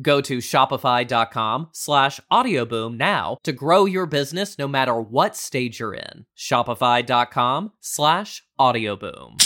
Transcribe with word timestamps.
Go 0.00 0.20
to 0.22 0.38
shopify.com 0.38 1.68
slash 1.72 2.20
audioboom 2.32 2.96
now 2.96 3.36
to 3.42 3.52
grow 3.52 3.84
your 3.84 4.06
business 4.06 4.58
no 4.58 4.66
matter 4.66 4.98
what 4.98 5.36
stage 5.36 5.80
you're 5.80 5.94
in. 5.94 6.24
Shopify.com 6.36 7.72
slash 7.80 8.42
audioboom. 8.58 9.36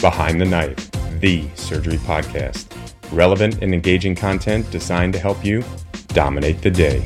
Behind 0.00 0.40
the 0.40 0.44
Knife, 0.44 0.90
the 1.20 1.48
surgery 1.54 1.96
podcast. 1.98 2.66
Relevant 3.12 3.62
and 3.62 3.72
engaging 3.72 4.14
content 4.14 4.70
designed 4.70 5.14
to 5.14 5.18
help 5.18 5.44
you 5.44 5.64
dominate 6.08 6.60
the 6.60 6.70
day. 6.70 7.04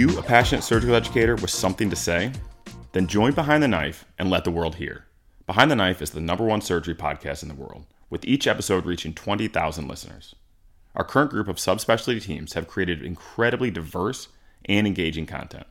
You 0.00 0.18
a 0.18 0.22
passionate 0.22 0.64
surgical 0.64 0.94
educator 0.94 1.36
with 1.36 1.50
something 1.50 1.90
to 1.90 1.96
say? 1.96 2.32
Then 2.92 3.06
join 3.06 3.34
Behind 3.34 3.62
the 3.62 3.68
Knife 3.68 4.06
and 4.18 4.30
let 4.30 4.44
the 4.44 4.50
world 4.50 4.76
hear. 4.76 5.04
Behind 5.46 5.70
the 5.70 5.76
Knife 5.76 6.00
is 6.00 6.12
the 6.12 6.22
number 6.22 6.42
one 6.42 6.62
surgery 6.62 6.94
podcast 6.94 7.42
in 7.42 7.50
the 7.50 7.54
world, 7.54 7.84
with 8.08 8.24
each 8.24 8.46
episode 8.46 8.86
reaching 8.86 9.12
20,000 9.12 9.86
listeners. 9.86 10.34
Our 10.96 11.04
current 11.04 11.30
group 11.30 11.48
of 11.48 11.56
subspecialty 11.56 12.22
teams 12.22 12.54
have 12.54 12.66
created 12.66 13.02
incredibly 13.02 13.70
diverse 13.70 14.28
and 14.64 14.86
engaging 14.86 15.26
content, 15.26 15.66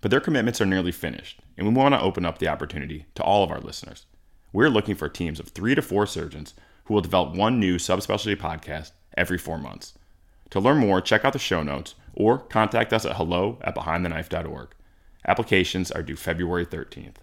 but 0.00 0.12
their 0.12 0.20
commitments 0.20 0.60
are 0.60 0.66
nearly 0.66 0.92
finished, 0.92 1.40
and 1.58 1.66
we 1.66 1.74
want 1.74 1.92
to 1.92 2.00
open 2.00 2.24
up 2.24 2.38
the 2.38 2.46
opportunity 2.46 3.06
to 3.16 3.24
all 3.24 3.42
of 3.42 3.50
our 3.50 3.60
listeners. 3.60 4.06
We're 4.52 4.70
looking 4.70 4.94
for 4.94 5.08
teams 5.08 5.40
of 5.40 5.48
three 5.48 5.74
to 5.74 5.82
four 5.82 6.06
surgeons 6.06 6.54
who 6.84 6.94
will 6.94 7.00
develop 7.00 7.34
one 7.34 7.58
new 7.58 7.78
subspecialty 7.78 8.36
podcast 8.36 8.92
every 9.16 9.38
four 9.38 9.58
months. 9.58 9.94
To 10.50 10.60
learn 10.60 10.78
more, 10.78 11.00
check 11.00 11.24
out 11.24 11.32
the 11.32 11.40
show 11.40 11.64
notes 11.64 11.96
or 12.16 12.38
contact 12.38 12.92
us 12.92 13.04
at 13.04 13.16
hello 13.16 13.58
at 13.62 13.74
behindtheknife.org. 13.74 14.74
Applications 15.26 15.90
are 15.90 16.02
due 16.02 16.16
February 16.16 16.66
13th. 16.66 17.16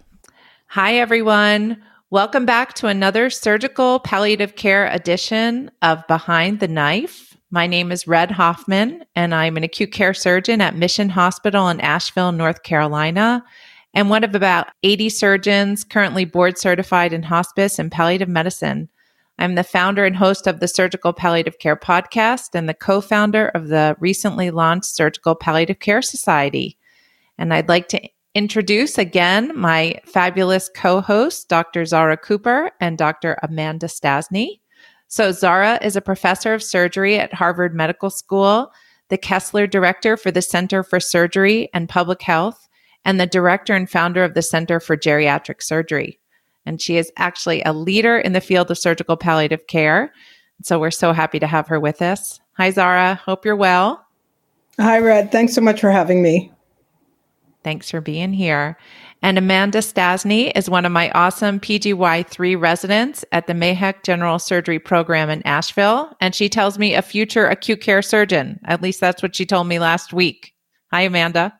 Hi, 0.68 0.94
everyone. 0.94 1.82
Welcome 2.10 2.46
back 2.46 2.74
to 2.74 2.86
another 2.86 3.30
surgical 3.30 3.98
palliative 3.98 4.56
care 4.56 4.86
edition 4.88 5.70
of 5.82 6.06
Behind 6.06 6.60
the 6.60 6.68
Knife. 6.68 7.36
My 7.50 7.66
name 7.66 7.90
is 7.92 8.06
Red 8.06 8.30
Hoffman, 8.30 9.04
and 9.14 9.34
I'm 9.34 9.56
an 9.56 9.64
acute 9.64 9.92
care 9.92 10.14
surgeon 10.14 10.60
at 10.60 10.76
Mission 10.76 11.08
Hospital 11.08 11.68
in 11.68 11.80
Asheville, 11.80 12.32
North 12.32 12.62
Carolina, 12.62 13.44
and 13.94 14.10
one 14.10 14.24
of 14.24 14.34
about 14.34 14.68
80 14.82 15.08
surgeons 15.08 15.84
currently 15.84 16.24
board 16.24 16.58
certified 16.58 17.12
in 17.12 17.22
hospice 17.22 17.78
and 17.78 17.92
palliative 17.92 18.28
medicine. 18.28 18.88
I'm 19.38 19.56
the 19.56 19.64
founder 19.64 20.04
and 20.04 20.16
host 20.16 20.46
of 20.46 20.60
the 20.60 20.68
Surgical 20.68 21.12
Palliative 21.12 21.58
Care 21.58 21.76
podcast 21.76 22.50
and 22.54 22.68
the 22.68 22.74
co 22.74 23.00
founder 23.00 23.48
of 23.48 23.68
the 23.68 23.96
recently 23.98 24.50
launched 24.50 24.94
Surgical 24.94 25.34
Palliative 25.34 25.80
Care 25.80 26.02
Society. 26.02 26.78
And 27.36 27.52
I'd 27.52 27.68
like 27.68 27.88
to 27.88 28.00
introduce 28.34 28.96
again 28.96 29.52
my 29.58 30.00
fabulous 30.04 30.70
co 30.74 31.00
hosts, 31.00 31.44
Dr. 31.44 31.84
Zara 31.84 32.16
Cooper 32.16 32.70
and 32.80 32.96
Dr. 32.96 33.36
Amanda 33.42 33.86
Stasny. 33.86 34.60
So, 35.08 35.32
Zara 35.32 35.78
is 35.82 35.96
a 35.96 36.00
professor 36.00 36.54
of 36.54 36.62
surgery 36.62 37.18
at 37.18 37.34
Harvard 37.34 37.74
Medical 37.74 38.10
School, 38.10 38.72
the 39.08 39.18
Kessler 39.18 39.66
Director 39.66 40.16
for 40.16 40.30
the 40.30 40.42
Center 40.42 40.82
for 40.82 41.00
Surgery 41.00 41.68
and 41.74 41.88
Public 41.88 42.22
Health, 42.22 42.68
and 43.04 43.20
the 43.20 43.26
director 43.26 43.74
and 43.74 43.90
founder 43.90 44.22
of 44.24 44.34
the 44.34 44.42
Center 44.42 44.80
for 44.80 44.96
Geriatric 44.96 45.62
Surgery 45.62 46.20
and 46.66 46.80
she 46.80 46.96
is 46.96 47.12
actually 47.16 47.62
a 47.62 47.72
leader 47.72 48.18
in 48.18 48.32
the 48.32 48.40
field 48.40 48.70
of 48.70 48.78
surgical 48.78 49.16
palliative 49.16 49.66
care. 49.66 50.12
So 50.62 50.78
we're 50.78 50.90
so 50.90 51.12
happy 51.12 51.38
to 51.38 51.46
have 51.46 51.68
her 51.68 51.80
with 51.80 52.00
us. 52.02 52.40
Hi, 52.56 52.70
Zara. 52.70 53.16
Hope 53.24 53.44
you're 53.44 53.56
well. 53.56 54.04
Hi, 54.78 54.98
Red. 54.98 55.30
Thanks 55.30 55.54
so 55.54 55.60
much 55.60 55.80
for 55.80 55.90
having 55.90 56.22
me. 56.22 56.52
Thanks 57.62 57.90
for 57.90 58.00
being 58.00 58.32
here. 58.32 58.76
And 59.22 59.38
Amanda 59.38 59.78
Stasny 59.78 60.52
is 60.54 60.68
one 60.68 60.84
of 60.84 60.92
my 60.92 61.10
awesome 61.12 61.58
PGY3 61.58 62.60
residents 62.60 63.24
at 63.32 63.46
the 63.46 63.54
MAHEC 63.54 64.02
General 64.02 64.38
Surgery 64.38 64.78
Program 64.78 65.30
in 65.30 65.42
Asheville. 65.46 66.14
And 66.20 66.34
she 66.34 66.50
tells 66.50 66.78
me 66.78 66.94
a 66.94 67.00
future 67.00 67.46
acute 67.46 67.80
care 67.80 68.02
surgeon. 68.02 68.60
At 68.66 68.82
least 68.82 69.00
that's 69.00 69.22
what 69.22 69.34
she 69.34 69.46
told 69.46 69.66
me 69.66 69.78
last 69.78 70.12
week. 70.12 70.52
Hi, 70.92 71.02
Amanda. 71.02 71.58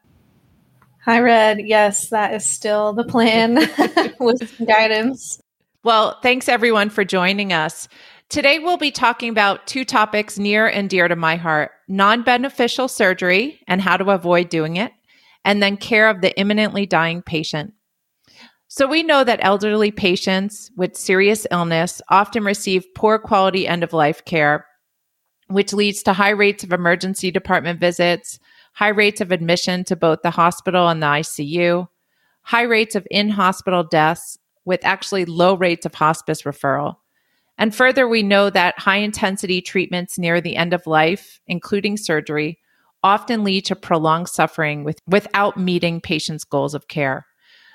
Hi, 1.05 1.21
Red. 1.21 1.61
Yes, 1.61 2.09
that 2.09 2.33
is 2.33 2.47
still 2.47 2.95
the 2.95 3.05
plan 3.05 3.57
with 4.21 4.49
some 4.57 4.67
guidance. 4.67 5.39
Well, 5.83 6.19
thanks 6.23 6.49
everyone 6.49 6.89
for 6.89 7.05
joining 7.05 7.53
us. 7.53 7.89
Today, 8.31 8.59
we'll 8.59 8.79
be 8.79 8.91
talking 8.91 9.29
about 9.29 9.67
two 9.67 9.85
topics 9.85 10.39
near 10.39 10.67
and 10.67 10.89
dear 10.89 11.09
to 11.09 11.15
my 11.15 11.37
heart 11.37 11.73
non 11.89 12.23
beneficial 12.23 12.89
surgery 12.89 13.61
and 13.69 13.83
how 13.83 13.99
to 13.99 14.13
avoid 14.13 14.49
doing 14.49 14.77
it, 14.77 14.93
and 15.45 15.63
then 15.63 15.77
care 15.77 16.09
of 16.09 16.23
the 16.23 16.35
imminently 16.41 16.87
dying 16.87 17.21
patient. 17.21 17.75
So, 18.69 18.87
we 18.87 19.03
know 19.03 19.25
that 19.25 19.45
elderly 19.45 19.91
patients 19.91 20.71
with 20.75 20.97
serious 20.97 21.47
illness 21.51 22.01
often 22.09 22.45
receive 22.45 22.87
poor 22.97 23.19
quality 23.19 23.69
end 23.69 23.85
of 23.85 23.93
life 23.93 24.25
care, 24.25 24.65
which 25.49 25.75
leads 25.75 26.03
to 26.05 26.15
high 26.15 26.31
rates 26.31 26.65
of 26.65 26.73
emergency 26.73 27.31
department 27.31 27.79
visits, 27.79 28.39
high 28.75 28.89
rates 28.89 29.21
of 29.21 29.33
admission 29.33 29.85
to 29.85 29.97
both 29.97 30.23
the 30.23 30.31
hospital 30.31 30.89
and 30.89 31.03
the 31.03 31.07
ICU, 31.07 31.89
high 32.43 32.63
rates 32.63 32.95
of 32.95 33.07
in 33.11 33.31
hospital 33.31 33.83
deaths, 33.83 34.39
with 34.65 34.85
actually 34.85 35.25
low 35.25 35.55
rates 35.55 35.87
of 35.87 35.95
hospice 35.95 36.43
referral. 36.43 36.97
And 37.57 37.75
further, 37.75 38.09
we 38.09 38.23
know 38.23 38.51
that 38.51 38.79
high 38.79 38.97
intensity 38.97 39.61
treatments 39.61 40.19
near 40.19 40.41
the 40.41 40.57
end 40.57 40.73
of 40.73 40.87
life, 40.87 41.41
including 41.47 41.97
surgery, 41.97 42.59
often 43.03 43.45
lead 43.45 43.65
to 43.67 43.77
prolonged 43.77 44.29
suffering 44.29 44.83
with, 44.83 44.99
without 45.07 45.57
meeting 45.57 46.01
patients' 46.01 46.45
goals 46.45 46.75
of 46.75 46.89
care. 46.89 47.27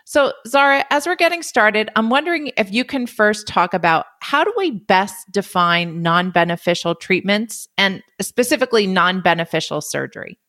So, 0.06 0.34
Zara, 0.48 0.86
as 0.90 1.06
we're 1.06 1.16
getting 1.16 1.44
started, 1.44 1.90
I'm 1.96 2.10
wondering 2.10 2.52
if 2.58 2.74
you 2.74 2.84
can 2.84 3.06
first 3.06 3.48
talk 3.48 3.76
about 3.76 4.08
how 4.22 4.44
do 4.44 4.52
we 4.58 4.72
best 4.72 5.32
define 5.32 6.02
non 6.02 6.32
beneficial 6.32 6.96
treatments 6.96 7.68
and 7.78 8.02
specifically 8.20 8.88
non 8.88 9.22
beneficial 9.22 9.82
surgery? 9.82 10.40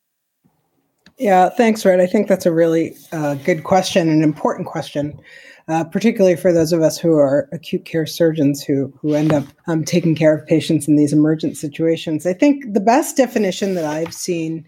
Yeah, 1.21 1.49
thanks, 1.49 1.85
Red. 1.85 1.99
I 1.99 2.07
think 2.07 2.27
that's 2.27 2.47
a 2.47 2.51
really 2.51 2.97
uh, 3.11 3.35
good 3.35 3.63
question, 3.63 4.09
an 4.09 4.23
important 4.23 4.67
question, 4.67 5.21
uh, 5.67 5.83
particularly 5.83 6.35
for 6.35 6.51
those 6.51 6.73
of 6.73 6.81
us 6.81 6.97
who 6.97 7.13
are 7.13 7.47
acute 7.51 7.85
care 7.85 8.07
surgeons 8.07 8.63
who 8.63 8.91
who 8.99 9.13
end 9.13 9.31
up 9.31 9.43
um, 9.67 9.85
taking 9.85 10.15
care 10.15 10.35
of 10.35 10.47
patients 10.47 10.87
in 10.87 10.95
these 10.95 11.13
emergent 11.13 11.57
situations. 11.57 12.25
I 12.25 12.33
think 12.33 12.73
the 12.73 12.79
best 12.79 13.17
definition 13.17 13.75
that 13.75 13.85
I've 13.85 14.15
seen 14.15 14.65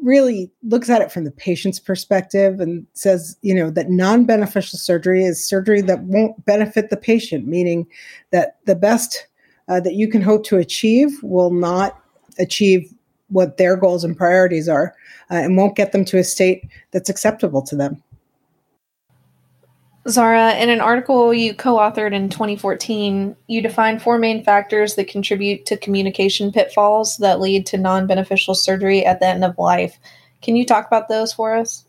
really 0.00 0.52
looks 0.62 0.88
at 0.88 1.02
it 1.02 1.10
from 1.10 1.24
the 1.24 1.32
patient's 1.32 1.80
perspective 1.80 2.60
and 2.60 2.86
says, 2.92 3.36
you 3.42 3.52
know, 3.52 3.68
that 3.68 3.90
non 3.90 4.24
beneficial 4.24 4.78
surgery 4.78 5.24
is 5.24 5.44
surgery 5.44 5.80
that 5.80 6.04
won't 6.04 6.46
benefit 6.46 6.90
the 6.90 6.96
patient, 6.96 7.48
meaning 7.48 7.88
that 8.30 8.58
the 8.66 8.76
best 8.76 9.26
uh, 9.66 9.80
that 9.80 9.94
you 9.94 10.06
can 10.06 10.22
hope 10.22 10.44
to 10.44 10.58
achieve 10.58 11.20
will 11.24 11.50
not 11.50 12.00
achieve 12.38 12.94
what 13.28 13.56
their 13.56 13.76
goals 13.76 14.04
and 14.04 14.16
priorities 14.16 14.68
are 14.68 14.94
uh, 15.30 15.34
and 15.34 15.56
won't 15.56 15.76
get 15.76 15.92
them 15.92 16.04
to 16.06 16.18
a 16.18 16.24
state 16.24 16.68
that's 16.90 17.08
acceptable 17.08 17.62
to 17.62 17.76
them. 17.76 18.02
Zara, 20.08 20.54
in 20.54 20.70
an 20.70 20.80
article 20.80 21.34
you 21.34 21.52
co 21.54 21.76
authored 21.76 22.14
in 22.14 22.30
2014, 22.30 23.36
you 23.46 23.60
define 23.60 23.98
four 23.98 24.18
main 24.18 24.42
factors 24.42 24.94
that 24.94 25.08
contribute 25.08 25.66
to 25.66 25.76
communication 25.76 26.50
pitfalls 26.50 27.18
that 27.18 27.40
lead 27.40 27.66
to 27.66 27.78
non 27.78 28.06
beneficial 28.06 28.54
surgery 28.54 29.04
at 29.04 29.20
the 29.20 29.26
end 29.26 29.44
of 29.44 29.58
life. 29.58 29.98
Can 30.40 30.56
you 30.56 30.64
talk 30.64 30.86
about 30.86 31.08
those 31.08 31.32
for 31.32 31.54
us? 31.54 31.84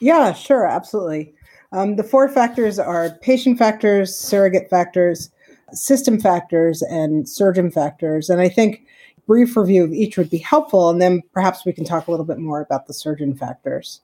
Yeah, 0.00 0.34
sure, 0.34 0.66
absolutely. 0.66 1.32
Um, 1.72 1.96
the 1.96 2.04
four 2.04 2.28
factors 2.28 2.78
are 2.78 3.16
patient 3.22 3.58
factors, 3.58 4.14
surrogate 4.14 4.68
factors, 4.68 5.30
system 5.72 6.20
factors, 6.20 6.82
and 6.82 7.28
surgeon 7.28 7.70
factors. 7.70 8.28
And 8.28 8.40
I 8.40 8.48
think 8.48 8.82
brief 9.26 9.56
review 9.56 9.84
of 9.84 9.92
each 9.92 10.16
would 10.16 10.30
be 10.30 10.38
helpful, 10.38 10.90
and 10.90 11.00
then 11.00 11.22
perhaps 11.32 11.64
we 11.64 11.72
can 11.72 11.84
talk 11.84 12.06
a 12.06 12.10
little 12.10 12.26
bit 12.26 12.38
more 12.38 12.60
about 12.60 12.86
the 12.86 12.94
surgeon 12.94 13.34
factors. 13.34 14.00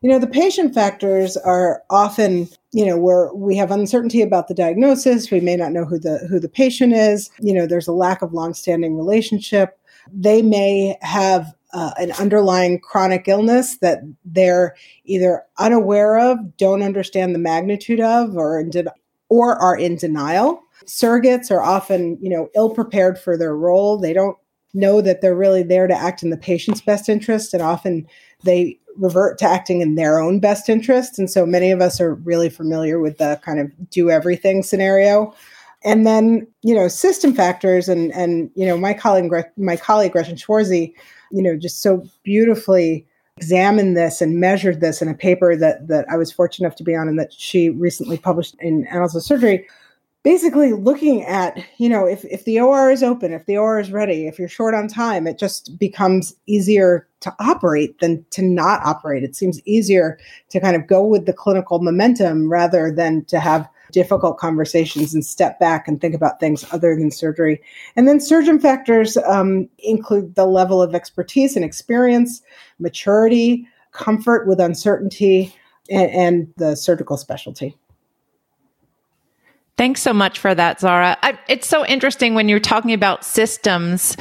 You 0.00 0.10
know, 0.10 0.18
the 0.18 0.26
patient 0.26 0.74
factors 0.74 1.36
are 1.36 1.82
often, 1.88 2.48
you 2.72 2.84
know, 2.84 2.98
where 2.98 3.32
we 3.32 3.56
have 3.56 3.70
uncertainty 3.70 4.20
about 4.20 4.48
the 4.48 4.54
diagnosis, 4.54 5.30
we 5.30 5.40
may 5.40 5.56
not 5.56 5.72
know 5.72 5.86
who 5.86 5.98
the 5.98 6.18
who 6.28 6.38
the 6.38 6.48
patient 6.48 6.92
is, 6.92 7.30
you 7.40 7.54
know, 7.54 7.66
there's 7.66 7.88
a 7.88 7.92
lack 7.92 8.20
of 8.20 8.34
longstanding 8.34 8.98
relationship. 8.98 9.78
They 10.12 10.42
may 10.42 10.98
have 11.00 11.54
uh, 11.72 11.92
an 11.96 12.12
underlying 12.12 12.80
chronic 12.80 13.28
illness 13.28 13.78
that 13.78 14.00
they're 14.26 14.76
either 15.06 15.42
unaware 15.56 16.18
of, 16.18 16.56
don't 16.58 16.82
understand 16.82 17.34
the 17.34 17.38
magnitude 17.38 18.00
of, 18.00 18.36
or 18.36 18.60
in 18.60 18.70
de- 18.70 18.92
or 19.30 19.56
are 19.56 19.76
in 19.76 19.96
denial. 19.96 20.62
Surrogates 20.86 21.50
are 21.50 21.62
often, 21.62 22.18
you 22.20 22.30
know, 22.30 22.48
ill 22.54 22.70
prepared 22.70 23.18
for 23.18 23.36
their 23.36 23.56
role. 23.56 23.98
They 23.98 24.12
don't 24.12 24.36
know 24.72 25.00
that 25.00 25.20
they're 25.20 25.36
really 25.36 25.62
there 25.62 25.86
to 25.86 25.94
act 25.94 26.22
in 26.22 26.30
the 26.30 26.36
patient's 26.36 26.80
best 26.80 27.08
interest, 27.08 27.54
and 27.54 27.62
often 27.62 28.06
they 28.42 28.78
revert 28.96 29.38
to 29.38 29.44
acting 29.44 29.80
in 29.80 29.94
their 29.94 30.18
own 30.18 30.40
best 30.40 30.68
interest. 30.68 31.18
And 31.18 31.30
so 31.30 31.46
many 31.46 31.70
of 31.70 31.80
us 31.80 32.00
are 32.00 32.14
really 32.14 32.48
familiar 32.48 33.00
with 33.00 33.18
the 33.18 33.40
kind 33.44 33.58
of 33.58 33.72
do 33.90 34.10
everything 34.10 34.62
scenario. 34.62 35.34
And 35.84 36.06
then, 36.06 36.46
you 36.62 36.74
know, 36.74 36.88
system 36.88 37.34
factors 37.34 37.88
and 37.88 38.12
and 38.12 38.50
you 38.54 38.66
know, 38.66 38.76
my 38.76 38.94
colleague 38.94 39.30
my 39.56 39.76
colleague 39.76 40.12
Gretchen 40.12 40.36
Schwarze, 40.36 40.92
you 41.30 41.42
know, 41.42 41.56
just 41.56 41.82
so 41.82 42.04
beautifully 42.22 43.06
examined 43.36 43.96
this 43.96 44.20
and 44.20 44.38
measured 44.38 44.80
this 44.80 45.02
in 45.02 45.08
a 45.08 45.14
paper 45.14 45.56
that 45.56 45.86
that 45.88 46.06
I 46.08 46.16
was 46.16 46.32
fortunate 46.32 46.66
enough 46.66 46.76
to 46.76 46.84
be 46.84 46.94
on 46.94 47.08
and 47.08 47.18
that 47.18 47.32
she 47.32 47.68
recently 47.68 48.16
published 48.16 48.54
in 48.60 48.86
Annals 48.86 49.14
of 49.14 49.22
Surgery 49.22 49.66
basically 50.24 50.72
looking 50.72 51.22
at 51.22 51.64
you 51.78 51.88
know 51.88 52.06
if, 52.06 52.24
if 52.24 52.44
the 52.44 52.58
or 52.58 52.90
is 52.90 53.02
open 53.02 53.32
if 53.32 53.46
the 53.46 53.56
or 53.56 53.78
is 53.78 53.92
ready 53.92 54.26
if 54.26 54.38
you're 54.38 54.48
short 54.48 54.74
on 54.74 54.88
time 54.88 55.26
it 55.26 55.38
just 55.38 55.78
becomes 55.78 56.34
easier 56.46 57.06
to 57.24 57.34
operate 57.40 57.98
than 58.00 58.24
to 58.30 58.42
not 58.42 58.84
operate. 58.84 59.24
It 59.24 59.34
seems 59.34 59.60
easier 59.64 60.18
to 60.50 60.60
kind 60.60 60.76
of 60.76 60.86
go 60.86 61.04
with 61.04 61.24
the 61.24 61.32
clinical 61.32 61.80
momentum 61.80 62.52
rather 62.52 62.92
than 62.92 63.24
to 63.24 63.40
have 63.40 63.68
difficult 63.92 64.38
conversations 64.38 65.14
and 65.14 65.24
step 65.24 65.58
back 65.58 65.88
and 65.88 66.00
think 66.00 66.14
about 66.14 66.38
things 66.38 66.64
other 66.70 66.94
than 66.94 67.10
surgery. 67.10 67.62
And 67.96 68.06
then 68.06 68.20
surgeon 68.20 68.60
factors 68.60 69.16
um, 69.16 69.68
include 69.78 70.34
the 70.34 70.46
level 70.46 70.82
of 70.82 70.94
expertise 70.94 71.56
and 71.56 71.64
experience 71.64 72.42
maturity 72.78 73.66
comfort 73.92 74.46
with 74.46 74.60
uncertainty 74.60 75.54
and, 75.90 76.10
and 76.10 76.54
the 76.56 76.76
surgical 76.76 77.16
specialty 77.16 77.74
Thanks 79.76 80.02
so 80.02 80.12
much 80.12 80.38
for 80.38 80.54
that, 80.54 80.80
Zara. 80.80 81.16
I, 81.22 81.38
it's 81.48 81.66
so 81.66 81.84
interesting 81.84 82.34
when 82.34 82.48
you're 82.48 82.60
talking 82.60 82.92
about 82.92 83.24
systems, 83.24 84.16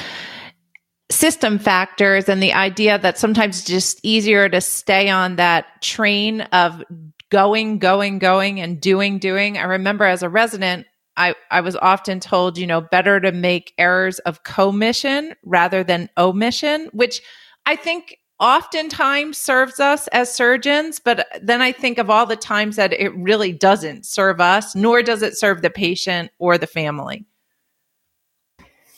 system 1.12 1.60
factors, 1.60 2.28
and 2.28 2.42
the 2.42 2.54
idea 2.54 2.98
that 2.98 3.20
sometimes 3.20 3.60
it's 3.60 3.68
just 3.68 4.00
easier 4.04 4.50
to 4.50 4.62
stay 4.62 5.10
on 5.10 5.36
that 5.36 5.82
train 5.82 6.42
of 6.42 6.84
going, 7.30 7.78
going, 7.78 8.18
going, 8.20 8.60
and 8.60 8.82
doing, 8.82 9.20
doing. 9.20 9.58
I 9.58 9.64
remember 9.64 10.06
as 10.06 10.24
a 10.24 10.30
resident, 10.30 10.88
I, 11.18 11.36
I 11.52 11.62
was 11.62 11.76
often 11.76 12.20
told, 12.20 12.58
you 12.58 12.66
know, 12.66 12.82
better 12.82 13.20
to 13.20 13.32
make 13.32 13.74
errors 13.78 14.18
of 14.20 14.44
commission 14.44 15.36
rather 15.44 15.84
than 15.84 16.10
omission, 16.18 16.90
which 16.94 17.22
I 17.66 17.76
think 17.76 18.18
oftentimes 18.40 19.38
serves 19.38 19.80
us 19.80 20.08
as 20.08 20.34
surgeons, 20.34 21.00
but 21.00 21.28
then 21.42 21.62
I 21.62 21.72
think 21.72 21.98
of 21.98 22.10
all 22.10 22.26
the 22.26 22.36
times 22.36 22.76
that 22.76 22.94
it 22.94 23.16
really 23.16 23.54
doesn't 23.54 24.06
serve 24.06 24.42
us, 24.42 24.76
nor 24.76 25.02
does 25.02 25.22
it 25.22 25.38
serve 25.38 25.62
the 25.62 25.70
patient 25.70 26.32
or 26.40 26.58
the 26.58 26.68
family. 26.68 27.26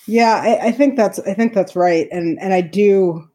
Yeah, 0.08 0.36
I, 0.36 0.68
I 0.68 0.72
think 0.72 0.96
that's 0.98 1.20
I 1.20 1.34
think 1.34 1.54
that's 1.54 1.76
right, 1.76 2.08
and 2.12 2.40
and 2.40 2.54
I 2.54 2.62
do 2.62 3.28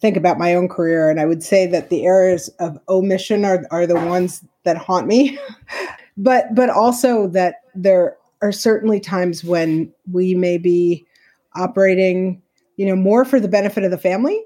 think 0.00 0.16
about 0.16 0.38
my 0.38 0.54
own 0.54 0.68
career, 0.68 1.10
and 1.10 1.20
I 1.20 1.26
would 1.26 1.42
say 1.42 1.66
that 1.66 1.90
the 1.90 2.04
errors 2.04 2.48
of 2.58 2.78
omission 2.88 3.44
are 3.44 3.64
are 3.70 3.86
the 3.86 3.94
ones 3.94 4.44
that 4.64 4.76
haunt 4.76 5.06
me, 5.06 5.38
but 6.16 6.54
but 6.54 6.70
also 6.70 7.28
that 7.28 7.62
there 7.74 8.16
are 8.42 8.52
certainly 8.52 9.00
times 9.00 9.44
when 9.44 9.92
we 10.10 10.34
may 10.34 10.58
be 10.58 11.06
operating, 11.54 12.40
you 12.76 12.86
know, 12.86 12.96
more 12.96 13.24
for 13.24 13.40
the 13.40 13.48
benefit 13.48 13.84
of 13.84 13.90
the 13.90 13.98
family 13.98 14.42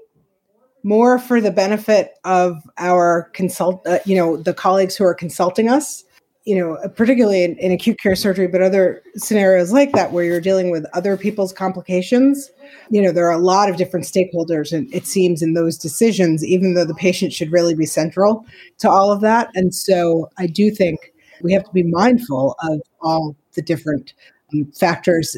more 0.83 1.17
for 1.17 1.39
the 1.39 1.51
benefit 1.51 2.13
of 2.23 2.61
our 2.77 3.29
consult, 3.33 3.85
uh, 3.87 3.99
you 4.05 4.15
know, 4.15 4.37
the 4.37 4.53
colleagues 4.53 4.95
who 4.95 5.05
are 5.05 5.13
consulting 5.13 5.69
us, 5.69 6.03
you 6.45 6.57
know, 6.57 6.77
particularly 6.89 7.43
in, 7.43 7.57
in, 7.57 7.71
acute 7.71 7.97
care 7.99 8.15
surgery, 8.15 8.47
but 8.47 8.61
other 8.61 9.01
scenarios 9.15 9.71
like 9.71 9.93
that 9.93 10.11
where 10.11 10.25
you're 10.25 10.41
dealing 10.41 10.71
with 10.71 10.85
other 10.93 11.15
people's 11.15 11.53
complications. 11.53 12.51
You 12.89 13.01
know, 13.01 13.13
there 13.13 13.25
are 13.27 13.39
a 13.39 13.43
lot 13.43 13.69
of 13.69 13.77
different 13.77 14.05
stakeholders, 14.05 14.73
and 14.73 14.93
it 14.93 15.07
seems 15.07 15.41
in 15.41 15.53
those 15.53 15.77
decisions, 15.77 16.43
even 16.43 16.73
though 16.73 16.85
the 16.85 16.95
patient 16.95 17.31
should 17.31 17.51
really 17.51 17.75
be 17.75 17.85
central 17.85 18.45
to 18.79 18.89
all 18.89 19.09
of 19.09 19.21
that. 19.21 19.49
And 19.55 19.73
so 19.73 20.29
I 20.37 20.47
do 20.47 20.69
think 20.69 21.13
we 21.41 21.53
have 21.53 21.63
to 21.63 21.71
be 21.71 21.83
mindful 21.83 22.55
of 22.61 22.81
all 23.01 23.37
the 23.53 23.61
different 23.61 24.13
um, 24.53 24.65
factors 24.73 25.37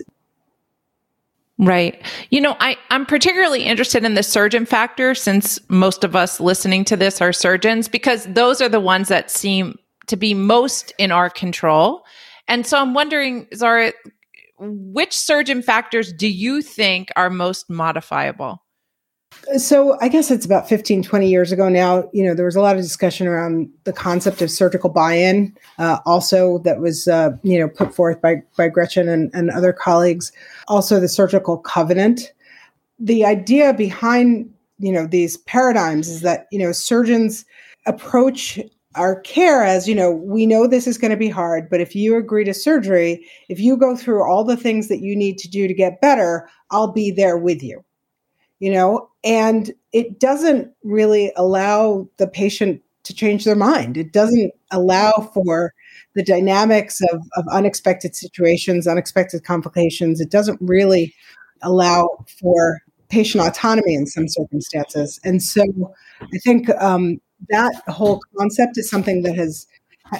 Right. 1.58 2.04
You 2.32 2.42
know, 2.42 2.58
I, 2.60 2.76
I'm 2.90 3.06
particularly 3.06 3.64
interested 3.64 4.04
in 4.04 4.16
the 4.16 4.24
surgeon 4.24 4.66
factor 4.66 5.16
since 5.16 5.58
most 5.70 6.04
of 6.04 6.16
us 6.16 6.42
listening 6.42 6.84
to 6.86 6.98
this 6.98 7.22
are 7.22 7.32
surgeons 7.32 7.88
because 7.88 8.26
those 8.26 8.60
are 8.60 8.68
the 8.68 8.82
ones 8.82 9.08
that 9.08 9.32
seem 9.32 9.80
to 10.08 10.18
be 10.18 10.34
most 10.34 10.94
in 10.98 11.12
our 11.12 11.30
control. 11.30 12.04
And 12.50 12.68
so 12.68 12.78
I'm 12.78 12.94
wondering, 12.94 13.48
Zara, 13.56 13.94
which 14.60 15.14
surgeon 15.14 15.62
factors 15.62 16.12
do 16.12 16.28
you 16.28 16.62
think 16.62 17.10
are 17.16 17.30
most 17.30 17.70
modifiable? 17.70 18.62
So 19.58 19.98
I 20.02 20.08
guess 20.08 20.32
it's 20.32 20.46
about 20.46 20.68
15, 20.68 21.04
20 21.04 21.30
years 21.30 21.52
ago 21.52 21.70
now. 21.70 22.10
You 22.14 22.24
know, 22.24 22.34
there 22.34 22.46
was 22.46 22.56
a 22.56 22.62
lot 22.62 22.76
of 22.76 22.82
discussion 22.82 23.28
around 23.28 23.70
the 23.84 23.94
concept 23.94 24.42
of 24.42 24.50
surgical 24.50 24.90
buy-in, 24.90 25.56
uh, 25.78 26.00
also 26.06 26.60
that 26.60 26.80
was, 26.80 27.08
uh, 27.08 27.32
you 27.44 27.60
know, 27.60 27.70
put 27.70 27.94
forth 27.94 28.22
by, 28.22 28.42
by 28.58 28.70
Gretchen 28.70 29.08
and, 29.08 29.30
and 29.34 29.52
other 29.52 29.72
colleagues. 29.72 30.32
Also 30.68 31.00
the 31.00 31.08
surgical 31.08 31.58
covenant. 31.58 32.34
The 32.98 33.24
idea 33.26 33.74
behind, 33.74 34.52
you 34.80 34.92
know, 34.92 35.06
these 35.06 35.38
paradigms 35.38 36.08
is 36.08 36.22
that, 36.22 36.48
you 36.52 36.58
know, 36.58 36.72
surgeons 36.72 37.46
approach 37.86 38.60
our 38.96 39.20
care 39.22 39.64
as, 39.64 39.88
you 39.88 39.94
know, 39.94 40.12
we 40.12 40.46
know 40.46 40.66
this 40.66 40.88
is 40.88 40.98
going 40.98 41.12
to 41.12 41.18
be 41.18 41.30
hard, 41.30 41.70
but 41.70 41.82
if 41.82 41.94
you 41.94 42.16
agree 42.16 42.46
to 42.46 42.54
surgery, 42.54 43.26
if 43.50 43.60
you 43.60 43.78
go 43.78 43.96
through 43.96 44.24
all 44.24 44.44
the 44.44 44.58
things 44.58 44.88
that 44.88 45.02
you 45.02 45.16
need 45.16 45.38
to 45.38 45.50
do 45.50 45.68
to 45.68 45.74
get 45.74 46.02
better, 46.02 46.50
I'll 46.72 46.92
be 46.92 47.12
there 47.12 47.38
with 47.38 47.62
you 47.62 47.84
you 48.60 48.72
know, 48.72 49.10
and 49.24 49.72
it 49.92 50.20
doesn't 50.20 50.72
really 50.84 51.32
allow 51.36 52.08
the 52.18 52.28
patient 52.28 52.82
to 53.04 53.14
change 53.14 53.46
their 53.46 53.56
mind. 53.56 53.98
It 53.98 54.12
doesn't 54.12 54.52
allow 54.72 55.30
for 55.34 55.74
the 56.16 56.24
dynamics 56.24 57.02
of, 57.12 57.22
of 57.36 57.46
unexpected 57.52 58.16
situations, 58.16 58.88
unexpected 58.88 59.44
complications. 59.44 60.20
It 60.20 60.32
doesn't 60.32 60.60
really 60.62 61.14
allow 61.62 62.10
for 62.40 62.82
patient 63.10 63.46
autonomy 63.46 63.94
in 63.94 64.08
some 64.08 64.28
circumstances. 64.28 65.20
And 65.24 65.44
so 65.44 65.64
I 66.22 66.38
think 66.44 66.70
um, 66.82 67.20
that 67.50 67.74
whole 67.88 68.22
concept 68.38 68.78
is 68.78 68.90
something 68.90 69.22
that 69.24 69.36
has 69.36 69.68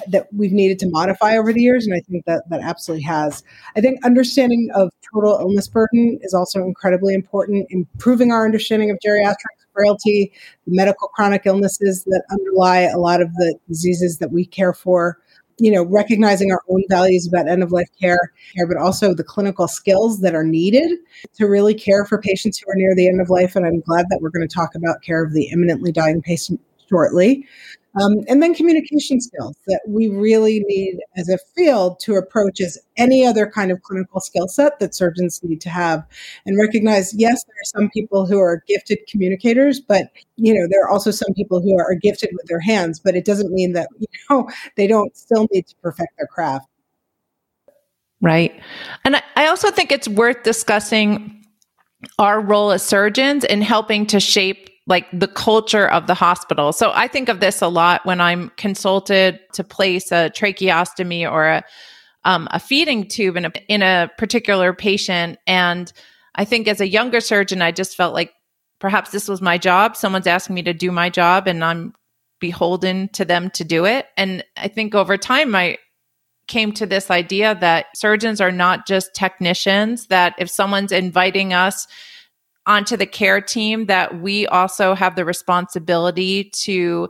that 0.08 0.26
we've 0.32 0.52
needed 0.52 0.78
to 0.80 0.88
modify 0.90 1.36
over 1.36 1.52
the 1.52 1.62
years, 1.62 1.86
and 1.86 1.94
I 1.94 2.00
think 2.00 2.24
that 2.26 2.42
that 2.50 2.60
absolutely 2.60 3.04
has. 3.04 3.42
I 3.76 3.80
think 3.80 4.04
understanding 4.04 4.68
of 4.74 4.90
total 5.12 5.38
illness 5.40 5.68
burden 5.68 6.18
is 6.22 6.34
also 6.34 6.62
incredibly 6.64 7.14
important. 7.14 7.66
Improving 7.70 8.32
our 8.32 8.44
understanding 8.44 8.90
of 8.90 8.98
geriatric 9.04 9.36
frailty, 9.72 10.32
the 10.66 10.74
medical 10.74 11.08
chronic 11.08 11.42
illnesses 11.44 12.04
that 12.04 12.24
underlie 12.30 12.80
a 12.80 12.98
lot 12.98 13.20
of 13.20 13.32
the 13.34 13.56
diseases 13.68 14.18
that 14.18 14.32
we 14.32 14.44
care 14.44 14.72
for, 14.72 15.18
you 15.58 15.70
know, 15.70 15.84
recognizing 15.84 16.50
our 16.50 16.62
own 16.68 16.82
values 16.90 17.26
about 17.26 17.48
end 17.48 17.62
of 17.62 17.72
life 17.72 17.88
care, 18.00 18.32
but 18.68 18.76
also 18.76 19.14
the 19.14 19.22
clinical 19.22 19.68
skills 19.68 20.20
that 20.20 20.34
are 20.34 20.44
needed 20.44 20.98
to 21.34 21.46
really 21.46 21.74
care 21.74 22.04
for 22.04 22.20
patients 22.20 22.58
who 22.58 22.70
are 22.70 22.76
near 22.76 22.94
the 22.94 23.06
end 23.06 23.20
of 23.20 23.30
life. 23.30 23.54
And 23.54 23.64
I'm 23.64 23.80
glad 23.80 24.06
that 24.10 24.18
we're 24.20 24.30
going 24.30 24.46
to 24.46 24.54
talk 24.54 24.74
about 24.74 25.02
care 25.02 25.22
of 25.22 25.32
the 25.32 25.44
imminently 25.44 25.92
dying 25.92 26.22
patient 26.22 26.60
shortly. 26.88 27.46
Um, 28.00 28.24
and 28.28 28.42
then 28.42 28.54
communication 28.54 29.20
skills 29.20 29.56
that 29.66 29.80
we 29.88 30.08
really 30.08 30.62
need 30.66 30.98
as 31.16 31.28
a 31.28 31.38
field 31.54 31.98
to 32.00 32.14
approach 32.16 32.60
as 32.60 32.78
any 32.96 33.24
other 33.24 33.46
kind 33.46 33.70
of 33.70 33.82
clinical 33.82 34.20
skill 34.20 34.48
set 34.48 34.78
that 34.80 34.94
surgeons 34.94 35.40
need 35.42 35.60
to 35.62 35.70
have. 35.70 36.04
And 36.44 36.58
recognize 36.58 37.14
yes 37.14 37.42
there 37.44 37.54
are 37.54 37.80
some 37.80 37.90
people 37.90 38.26
who 38.26 38.38
are 38.38 38.62
gifted 38.68 38.98
communicators 39.08 39.80
but 39.80 40.10
you 40.36 40.52
know 40.52 40.66
there 40.70 40.82
are 40.84 40.90
also 40.90 41.10
some 41.10 41.32
people 41.34 41.60
who 41.60 41.78
are 41.78 41.94
gifted 41.94 42.30
with 42.32 42.46
their 42.46 42.60
hands 42.60 43.00
but 43.00 43.14
it 43.14 43.24
doesn't 43.24 43.50
mean 43.52 43.72
that 43.72 43.88
you 43.98 44.06
know 44.30 44.48
they 44.76 44.86
don't 44.86 45.16
still 45.16 45.46
need 45.52 45.66
to 45.66 45.74
perfect 45.76 46.16
their 46.18 46.26
craft. 46.26 46.66
Right. 48.20 48.60
And 49.04 49.22
i 49.36 49.46
also 49.46 49.70
think 49.70 49.92
it's 49.92 50.08
worth 50.08 50.42
discussing 50.42 51.44
our 52.18 52.40
role 52.40 52.72
as 52.72 52.82
surgeons 52.82 53.44
in 53.44 53.62
helping 53.62 54.06
to 54.06 54.20
shape 54.20 54.68
like 54.86 55.06
the 55.12 55.28
culture 55.28 55.88
of 55.88 56.06
the 56.06 56.14
hospital. 56.14 56.72
So 56.72 56.92
I 56.94 57.08
think 57.08 57.28
of 57.28 57.40
this 57.40 57.60
a 57.60 57.68
lot 57.68 58.06
when 58.06 58.20
I'm 58.20 58.50
consulted 58.56 59.40
to 59.54 59.64
place 59.64 60.12
a 60.12 60.30
tracheostomy 60.30 61.30
or 61.30 61.46
a 61.46 61.64
um, 62.24 62.48
a 62.50 62.58
feeding 62.58 63.06
tube 63.06 63.36
in 63.36 63.44
a 63.44 63.52
in 63.68 63.82
a 63.82 64.10
particular 64.18 64.72
patient, 64.72 65.38
and 65.46 65.92
I 66.34 66.44
think 66.44 66.66
as 66.66 66.80
a 66.80 66.88
younger 66.88 67.20
surgeon, 67.20 67.62
I 67.62 67.70
just 67.70 67.96
felt 67.96 68.14
like 68.14 68.32
perhaps 68.80 69.10
this 69.10 69.28
was 69.28 69.40
my 69.40 69.58
job. 69.58 69.96
Someone's 69.96 70.26
asking 70.26 70.54
me 70.54 70.62
to 70.64 70.74
do 70.74 70.90
my 70.90 71.08
job, 71.08 71.46
and 71.46 71.64
I'm 71.64 71.94
beholden 72.40 73.08
to 73.10 73.24
them 73.24 73.50
to 73.50 73.64
do 73.64 73.84
it. 73.84 74.06
And 74.16 74.44
I 74.56 74.66
think 74.66 74.94
over 74.94 75.16
time, 75.16 75.54
I 75.54 75.78
came 76.48 76.72
to 76.72 76.86
this 76.86 77.12
idea 77.12 77.54
that 77.60 77.86
surgeons 77.94 78.40
are 78.40 78.52
not 78.52 78.88
just 78.88 79.14
technicians. 79.14 80.08
That 80.08 80.34
if 80.36 80.50
someone's 80.50 80.90
inviting 80.90 81.52
us 81.52 81.86
onto 82.66 82.96
the 82.96 83.06
care 83.06 83.40
team 83.40 83.86
that 83.86 84.20
we 84.20 84.46
also 84.48 84.94
have 84.94 85.16
the 85.16 85.24
responsibility 85.24 86.50
to 86.50 87.08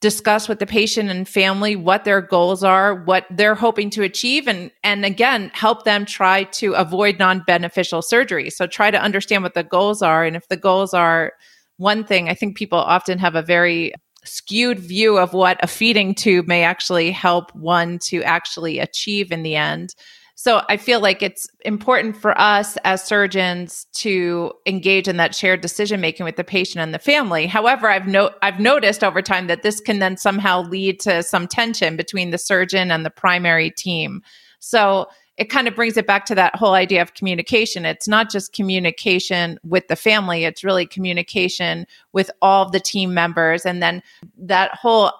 discuss 0.00 0.48
with 0.48 0.58
the 0.58 0.66
patient 0.66 1.08
and 1.10 1.28
family 1.28 1.76
what 1.76 2.04
their 2.04 2.20
goals 2.20 2.64
are 2.64 3.04
what 3.04 3.24
they're 3.30 3.54
hoping 3.54 3.88
to 3.88 4.02
achieve 4.02 4.48
and 4.48 4.70
and 4.82 5.04
again 5.04 5.48
help 5.54 5.84
them 5.84 6.04
try 6.04 6.42
to 6.44 6.72
avoid 6.72 7.18
non-beneficial 7.20 8.02
surgery. 8.02 8.50
So 8.50 8.66
try 8.66 8.90
to 8.90 9.00
understand 9.00 9.44
what 9.44 9.54
the 9.54 9.62
goals 9.62 10.02
are 10.02 10.24
and 10.24 10.34
if 10.34 10.48
the 10.48 10.56
goals 10.56 10.92
are 10.92 11.32
one 11.76 12.04
thing 12.04 12.28
i 12.28 12.34
think 12.34 12.56
people 12.56 12.78
often 12.78 13.18
have 13.18 13.34
a 13.34 13.42
very 13.42 13.92
skewed 14.24 14.78
view 14.78 15.18
of 15.18 15.32
what 15.32 15.62
a 15.62 15.66
feeding 15.66 16.14
tube 16.14 16.46
may 16.46 16.62
actually 16.62 17.10
help 17.10 17.54
one 17.54 17.98
to 17.98 18.22
actually 18.22 18.78
achieve 18.78 19.32
in 19.32 19.42
the 19.42 19.56
end 19.56 19.94
so 20.42 20.62
I 20.68 20.76
feel 20.76 20.98
like 20.98 21.22
it's 21.22 21.46
important 21.64 22.16
for 22.16 22.36
us 22.36 22.76
as 22.82 23.04
surgeons 23.04 23.86
to 23.92 24.52
engage 24.66 25.06
in 25.06 25.16
that 25.18 25.36
shared 25.36 25.60
decision 25.60 26.00
making 26.00 26.24
with 26.24 26.34
the 26.34 26.42
patient 26.42 26.82
and 26.82 26.92
the 26.92 26.98
family. 26.98 27.46
However, 27.46 27.88
I've 27.88 28.08
no 28.08 28.32
I've 28.42 28.58
noticed 28.58 29.04
over 29.04 29.22
time 29.22 29.46
that 29.46 29.62
this 29.62 29.78
can 29.78 30.00
then 30.00 30.16
somehow 30.16 30.62
lead 30.62 30.98
to 31.02 31.22
some 31.22 31.46
tension 31.46 31.96
between 31.96 32.32
the 32.32 32.38
surgeon 32.38 32.90
and 32.90 33.06
the 33.06 33.10
primary 33.10 33.70
team. 33.70 34.20
So 34.58 35.06
it 35.36 35.44
kind 35.44 35.68
of 35.68 35.76
brings 35.76 35.96
it 35.96 36.08
back 36.08 36.24
to 36.26 36.34
that 36.34 36.56
whole 36.56 36.74
idea 36.74 37.02
of 37.02 37.14
communication. 37.14 37.84
It's 37.84 38.08
not 38.08 38.28
just 38.28 38.52
communication 38.52 39.60
with 39.62 39.86
the 39.86 39.94
family, 39.94 40.44
it's 40.44 40.64
really 40.64 40.86
communication 40.86 41.86
with 42.12 42.32
all 42.42 42.68
the 42.68 42.80
team 42.80 43.14
members. 43.14 43.64
And 43.64 43.80
then 43.80 44.02
that 44.38 44.74
whole 44.74 45.12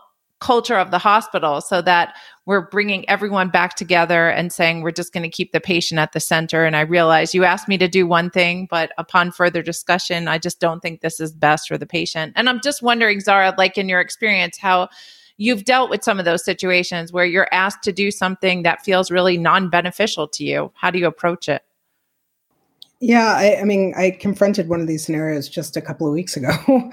culture 0.42 0.76
of 0.76 0.90
the 0.90 0.98
hospital 0.98 1.60
so 1.60 1.80
that 1.80 2.14
we're 2.44 2.68
bringing 2.68 3.08
everyone 3.08 3.48
back 3.48 3.76
together 3.76 4.28
and 4.28 4.52
saying 4.52 4.82
we're 4.82 4.90
just 4.90 5.12
going 5.12 5.22
to 5.22 5.28
keep 5.28 5.52
the 5.52 5.60
patient 5.60 6.00
at 6.00 6.12
the 6.12 6.20
center. 6.20 6.64
And 6.64 6.76
i 6.76 6.80
realize 6.80 7.34
you 7.34 7.44
asked 7.44 7.68
me 7.68 7.78
to 7.78 7.88
do 7.88 8.06
one 8.06 8.28
thing 8.28 8.66
but 8.70 8.92
upon 8.98 9.30
further 9.30 9.62
discussion 9.62 10.28
i 10.28 10.38
just 10.38 10.60
don't 10.60 10.80
think 10.80 11.00
this 11.00 11.20
is 11.20 11.32
best 11.32 11.68
for 11.68 11.78
the 11.78 11.86
patient. 11.86 12.32
And 12.36 12.48
i'm 12.48 12.60
just 12.60 12.82
wondering 12.82 13.20
zara 13.20 13.54
like 13.56 13.78
in 13.78 13.88
your 13.88 14.00
experience 14.00 14.58
how 14.58 14.88
you've 15.36 15.64
dealt 15.64 15.90
with 15.90 16.04
some 16.04 16.18
of 16.18 16.24
those 16.24 16.44
situations 16.44 17.12
where 17.12 17.24
you're 17.24 17.48
asked 17.52 17.82
to 17.84 17.92
do 17.92 18.10
something 18.10 18.62
that 18.62 18.84
feels 18.84 19.10
really 19.10 19.36
non-beneficial 19.36 20.28
to 20.28 20.44
you. 20.44 20.72
How 20.74 20.90
do 20.90 20.98
you 20.98 21.06
approach 21.06 21.48
it? 21.48 21.62
Yeah, 23.00 23.34
I, 23.34 23.60
I, 23.60 23.64
mean, 23.64 23.94
I 23.96 24.12
confronted 24.12 24.68
one 24.68 24.80
of 24.80 24.86
these 24.86 25.04
scenarios 25.04 25.48
just 25.48 25.76
a 25.76 25.80
couple 25.80 26.06
of 26.06 26.12
weeks 26.12 26.36
ago. 26.36 26.52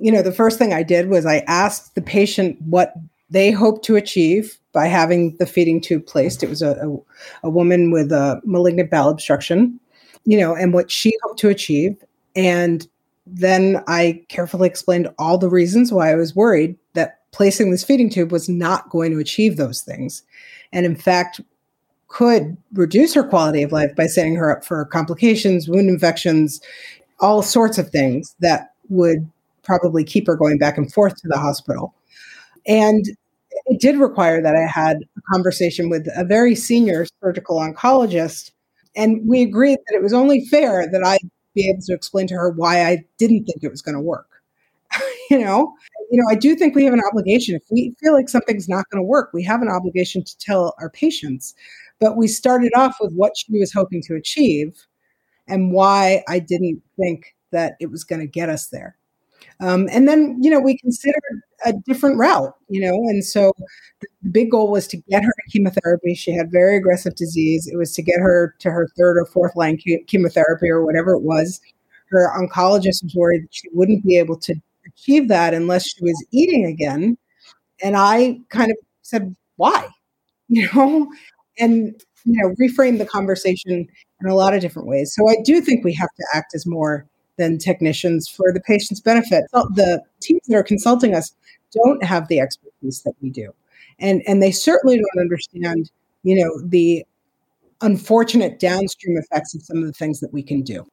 you 0.00 0.10
know, 0.10 0.22
the 0.22 0.32
first 0.32 0.58
thing 0.58 0.72
I 0.72 0.82
did 0.82 1.08
was 1.08 1.26
I 1.26 1.44
asked 1.46 1.94
the 1.94 2.02
patient 2.02 2.60
what 2.62 2.94
they 3.28 3.50
hoped 3.50 3.84
to 3.84 3.96
achieve 3.96 4.58
by 4.72 4.86
having 4.86 5.36
the 5.36 5.46
feeding 5.46 5.80
tube 5.80 6.06
placed. 6.06 6.42
It 6.42 6.48
was 6.48 6.62
a, 6.62 6.72
a, 6.72 7.48
a 7.48 7.50
woman 7.50 7.90
with 7.90 8.10
a 8.10 8.40
malignant 8.44 8.90
bowel 8.90 9.10
obstruction, 9.10 9.78
you 10.24 10.38
know, 10.38 10.54
and 10.54 10.72
what 10.72 10.90
she 10.90 11.12
hoped 11.22 11.38
to 11.40 11.48
achieve. 11.48 11.96
And 12.34 12.88
then 13.26 13.82
I 13.86 14.24
carefully 14.28 14.68
explained 14.68 15.08
all 15.18 15.38
the 15.38 15.48
reasons 15.48 15.92
why 15.92 16.10
I 16.10 16.16
was 16.16 16.34
worried 16.34 16.76
that 16.94 17.18
placing 17.32 17.70
this 17.70 17.84
feeding 17.84 18.10
tube 18.10 18.32
was 18.32 18.48
not 18.48 18.90
going 18.90 19.12
to 19.12 19.18
achieve 19.18 19.56
those 19.56 19.82
things. 19.82 20.22
And 20.72 20.86
in 20.86 20.96
fact, 20.96 21.40
could 22.08 22.56
reduce 22.72 23.14
her 23.14 23.22
quality 23.22 23.62
of 23.62 23.70
life 23.70 23.94
by 23.94 24.06
setting 24.06 24.34
her 24.34 24.50
up 24.50 24.64
for 24.64 24.84
complications, 24.86 25.68
wound 25.68 25.88
infections, 25.88 26.60
all 27.20 27.42
sorts 27.42 27.78
of 27.78 27.90
things 27.90 28.34
that 28.40 28.72
would 28.88 29.30
probably 29.62 30.04
keep 30.04 30.26
her 30.26 30.36
going 30.36 30.58
back 30.58 30.78
and 30.78 30.92
forth 30.92 31.16
to 31.16 31.28
the 31.28 31.38
hospital. 31.38 31.94
And 32.66 33.04
it 33.66 33.80
did 33.80 33.98
require 33.98 34.42
that 34.42 34.56
I 34.56 34.66
had 34.66 34.98
a 35.16 35.20
conversation 35.32 35.88
with 35.88 36.06
a 36.16 36.24
very 36.24 36.54
senior 36.54 37.06
surgical 37.22 37.58
oncologist. 37.58 38.52
And 38.96 39.26
we 39.26 39.42
agreed 39.42 39.78
that 39.86 39.96
it 39.96 40.02
was 40.02 40.12
only 40.12 40.44
fair 40.46 40.90
that 40.90 41.04
I 41.04 41.18
be 41.54 41.68
able 41.68 41.82
to 41.82 41.94
explain 41.94 42.26
to 42.28 42.34
her 42.34 42.50
why 42.50 42.86
I 42.86 43.04
didn't 43.18 43.44
think 43.44 43.62
it 43.62 43.70
was 43.70 43.82
going 43.82 43.96
to 43.96 44.00
work. 44.00 44.28
you 45.30 45.38
know, 45.38 45.72
you 46.10 46.20
know, 46.20 46.26
I 46.30 46.34
do 46.34 46.56
think 46.56 46.74
we 46.74 46.84
have 46.84 46.94
an 46.94 47.02
obligation. 47.08 47.54
If 47.54 47.62
we 47.70 47.94
feel 48.00 48.12
like 48.12 48.28
something's 48.28 48.68
not 48.68 48.88
going 48.90 49.02
to 49.02 49.06
work, 49.06 49.30
we 49.32 49.42
have 49.44 49.62
an 49.62 49.68
obligation 49.68 50.24
to 50.24 50.38
tell 50.38 50.74
our 50.80 50.90
patients. 50.90 51.54
But 52.00 52.16
we 52.16 52.28
started 52.28 52.72
off 52.74 52.96
with 53.00 53.12
what 53.14 53.36
she 53.36 53.58
was 53.58 53.72
hoping 53.72 54.02
to 54.06 54.14
achieve 54.14 54.86
and 55.46 55.72
why 55.72 56.22
I 56.28 56.38
didn't 56.38 56.82
think 56.96 57.34
that 57.52 57.74
it 57.80 57.90
was 57.90 58.04
going 58.04 58.20
to 58.20 58.26
get 58.26 58.48
us 58.48 58.68
there. 58.68 58.96
Um, 59.60 59.88
and 59.90 60.08
then, 60.08 60.38
you 60.42 60.50
know, 60.50 60.60
we 60.60 60.78
considered 60.78 61.42
a 61.64 61.72
different 61.72 62.18
route, 62.18 62.54
you 62.68 62.80
know, 62.80 62.94
and 63.08 63.24
so 63.24 63.52
the 64.00 64.08
big 64.30 64.50
goal 64.50 64.70
was 64.70 64.86
to 64.88 64.96
get 64.96 65.22
her 65.22 65.32
to 65.32 65.50
chemotherapy. 65.52 66.14
She 66.14 66.32
had 66.32 66.50
very 66.50 66.76
aggressive 66.76 67.14
disease. 67.14 67.66
It 67.66 67.76
was 67.76 67.92
to 67.94 68.02
get 68.02 68.18
her 68.20 68.54
to 68.60 68.70
her 68.70 68.88
third 68.98 69.18
or 69.18 69.26
fourth 69.26 69.54
line 69.56 69.78
chemotherapy 70.06 70.68
or 70.70 70.84
whatever 70.84 71.12
it 71.12 71.22
was. 71.22 71.60
Her 72.10 72.30
oncologist 72.36 73.04
was 73.04 73.14
worried 73.14 73.44
that 73.44 73.54
she 73.54 73.68
wouldn't 73.72 74.04
be 74.04 74.16
able 74.18 74.38
to 74.40 74.54
achieve 74.86 75.28
that 75.28 75.54
unless 75.54 75.86
she 75.88 76.02
was 76.02 76.26
eating 76.32 76.64
again. 76.66 77.18
And 77.82 77.96
I 77.96 78.40
kind 78.48 78.70
of 78.70 78.76
said, 79.02 79.34
why? 79.56 79.88
You 80.52 80.68
know, 80.74 81.08
and 81.60 81.94
you 82.24 82.42
know, 82.42 82.54
reframe 82.60 82.98
the 82.98 83.06
conversation 83.06 83.86
in 84.20 84.28
a 84.28 84.34
lot 84.34 84.54
of 84.54 84.60
different 84.60 84.88
ways. 84.88 85.14
So 85.14 85.28
I 85.28 85.36
do 85.44 85.60
think 85.60 85.84
we 85.84 85.94
have 85.94 86.08
to 86.08 86.26
act 86.34 86.54
as 86.54 86.66
more 86.66 87.06
than 87.40 87.58
technicians 87.58 88.28
for 88.28 88.52
the 88.52 88.60
patient's 88.60 89.00
benefit. 89.00 89.44
The 89.52 90.02
teams 90.20 90.42
that 90.46 90.56
are 90.56 90.62
consulting 90.62 91.14
us 91.14 91.34
don't 91.72 92.04
have 92.04 92.28
the 92.28 92.38
expertise 92.38 93.02
that 93.02 93.14
we 93.20 93.30
do. 93.30 93.52
And, 93.98 94.22
and 94.26 94.42
they 94.42 94.52
certainly 94.52 94.96
don't 94.96 95.20
understand, 95.20 95.90
you 96.22 96.36
know, 96.36 96.60
the 96.60 97.04
unfortunate 97.80 98.58
downstream 98.58 99.16
effects 99.16 99.54
of 99.54 99.62
some 99.62 99.78
of 99.78 99.84
the 99.84 99.92
things 99.92 100.20
that 100.20 100.32
we 100.32 100.42
can 100.42 100.62
do. 100.62 100.86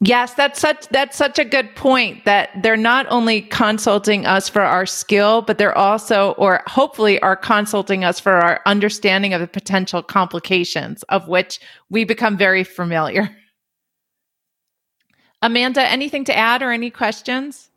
Yes, 0.00 0.34
that's 0.34 0.60
such 0.60 0.86
that's 0.88 1.16
such 1.16 1.38
a 1.38 1.44
good 1.44 1.74
point 1.74 2.26
that 2.26 2.50
they're 2.62 2.76
not 2.76 3.06
only 3.08 3.40
consulting 3.40 4.26
us 4.26 4.46
for 4.46 4.60
our 4.60 4.84
skill, 4.84 5.40
but 5.40 5.56
they're 5.56 5.76
also 5.76 6.32
or 6.32 6.62
hopefully 6.66 7.18
are 7.22 7.34
consulting 7.34 8.04
us 8.04 8.20
for 8.20 8.32
our 8.32 8.60
understanding 8.66 9.32
of 9.32 9.40
the 9.40 9.46
potential 9.46 10.02
complications 10.02 11.02
of 11.04 11.28
which 11.28 11.60
we 11.88 12.04
become 12.04 12.36
very 12.36 12.62
familiar. 12.62 13.34
Amanda, 15.42 15.82
anything 15.82 16.24
to 16.24 16.36
add 16.36 16.62
or 16.62 16.72
any 16.72 16.90
questions? 16.90 17.70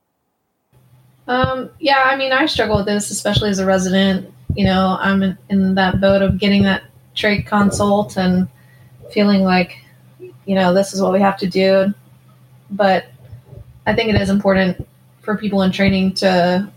Um, 1.27 1.69
yeah, 1.79 2.03
I 2.05 2.15
mean, 2.15 2.31
I 2.31 2.45
struggle 2.47 2.77
with 2.77 2.87
this, 2.87 3.11
especially 3.11 3.49
as 3.49 3.59
a 3.59 3.65
resident. 3.65 4.33
You 4.55 4.65
know, 4.65 4.97
I'm 4.99 5.21
in, 5.21 5.37
in 5.49 5.75
that 5.75 6.01
boat 6.01 6.21
of 6.21 6.39
getting 6.39 6.63
that 6.63 6.83
trach 7.15 7.45
consult 7.45 8.17
and 8.17 8.47
feeling 9.11 9.43
like, 9.43 9.77
you 10.19 10.55
know, 10.55 10.73
this 10.73 10.93
is 10.93 11.01
what 11.01 11.13
we 11.13 11.19
have 11.19 11.37
to 11.37 11.47
do. 11.47 11.93
But 12.71 13.05
I 13.85 13.93
think 13.93 14.09
it 14.09 14.19
is 14.19 14.29
important 14.29 14.87
for 15.21 15.37
people 15.37 15.61
in 15.61 15.71
training 15.71 16.13
to 16.15 16.67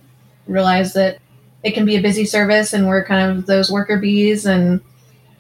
realize 0.47 0.93
that 0.95 1.19
it 1.63 1.73
can 1.73 1.87
be 1.87 1.97
a 1.97 2.03
busy 2.03 2.25
service 2.25 2.73
and 2.73 2.89
we're 2.89 3.05
kind 3.05 3.31
of 3.31 3.47
those 3.47 3.71
worker 3.71 3.99
bees 3.99 4.45
and 4.45 4.81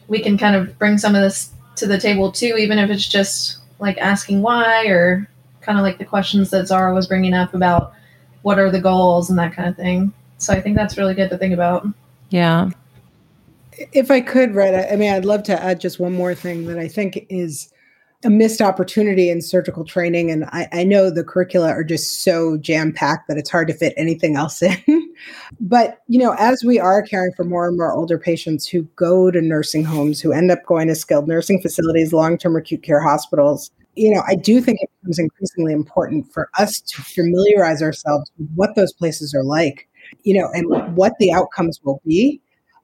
we 0.08 0.20
can 0.20 0.38
kind 0.38 0.56
of 0.56 0.78
bring 0.78 0.96
some 0.96 1.14
of 1.14 1.22
this 1.22 1.50
to 1.76 1.86
the 1.86 1.98
table 1.98 2.30
too, 2.30 2.56
even 2.58 2.78
if 2.78 2.90
it's 2.90 3.06
just 3.06 3.58
like 3.78 3.98
asking 3.98 4.40
why 4.40 4.86
or 4.86 5.28
kind 5.62 5.78
of 5.78 5.82
like 5.82 5.98
the 5.98 6.04
questions 6.04 6.50
that 6.50 6.66
Zara 6.66 6.94
was 6.94 7.06
bringing 7.06 7.34
up 7.34 7.54
about 7.54 7.94
what 8.42 8.58
are 8.58 8.70
the 8.70 8.80
goals 8.80 9.30
and 9.30 9.38
that 9.38 9.54
kind 9.54 9.68
of 9.68 9.76
thing. 9.76 10.12
So 10.38 10.52
I 10.52 10.60
think 10.60 10.76
that's 10.76 10.98
really 10.98 11.14
good 11.14 11.30
to 11.30 11.38
think 11.38 11.54
about. 11.54 11.86
Yeah. 12.30 12.70
If 13.92 14.10
I 14.10 14.20
could, 14.20 14.54
Red, 14.54 14.92
I 14.92 14.96
mean, 14.96 15.12
I'd 15.12 15.24
love 15.24 15.44
to 15.44 15.62
add 15.62 15.80
just 15.80 16.00
one 16.00 16.12
more 16.12 16.34
thing 16.34 16.66
that 16.66 16.78
I 16.78 16.88
think 16.88 17.26
is 17.28 17.72
a 18.24 18.30
missed 18.30 18.60
opportunity 18.60 19.30
in 19.30 19.40
surgical 19.40 19.84
training. 19.84 20.30
And 20.30 20.44
I, 20.46 20.68
I 20.72 20.84
know 20.84 21.10
the 21.10 21.24
curricula 21.24 21.68
are 21.68 21.82
just 21.82 22.22
so 22.22 22.56
jam 22.56 22.92
packed 22.92 23.28
that 23.28 23.36
it's 23.36 23.50
hard 23.50 23.68
to 23.68 23.74
fit 23.74 23.94
anything 23.96 24.36
else 24.36 24.62
in. 24.62 24.76
but, 25.60 25.98
you 26.06 26.18
know, 26.18 26.34
as 26.38 26.62
we 26.64 26.78
are 26.78 27.02
caring 27.02 27.32
for 27.32 27.44
more 27.44 27.66
and 27.66 27.76
more 27.76 27.92
older 27.92 28.18
patients 28.18 28.66
who 28.66 28.82
go 28.96 29.30
to 29.30 29.40
nursing 29.40 29.84
homes, 29.84 30.20
who 30.20 30.32
end 30.32 30.50
up 30.50 30.64
going 30.66 30.88
to 30.88 30.94
skilled 30.94 31.26
nursing 31.26 31.60
facilities, 31.60 32.12
long 32.12 32.38
term 32.38 32.56
acute 32.56 32.82
care 32.82 33.02
hospitals, 33.02 33.70
you 33.94 34.12
know, 34.12 34.22
I 34.26 34.34
do 34.34 34.60
think 34.60 34.78
it 34.80 34.90
becomes 35.00 35.18
increasingly 35.18 35.72
important 35.72 36.32
for 36.32 36.48
us 36.58 36.80
to 36.80 37.02
familiarize 37.02 37.82
ourselves 37.82 38.30
with 38.38 38.48
what 38.54 38.74
those 38.74 38.92
places 38.92 39.34
are 39.34 39.44
like, 39.44 39.88
you 40.22 40.38
know, 40.38 40.48
and 40.52 40.96
what 40.96 41.12
the 41.18 41.32
outcomes 41.32 41.80
will 41.84 42.00
be. 42.06 42.40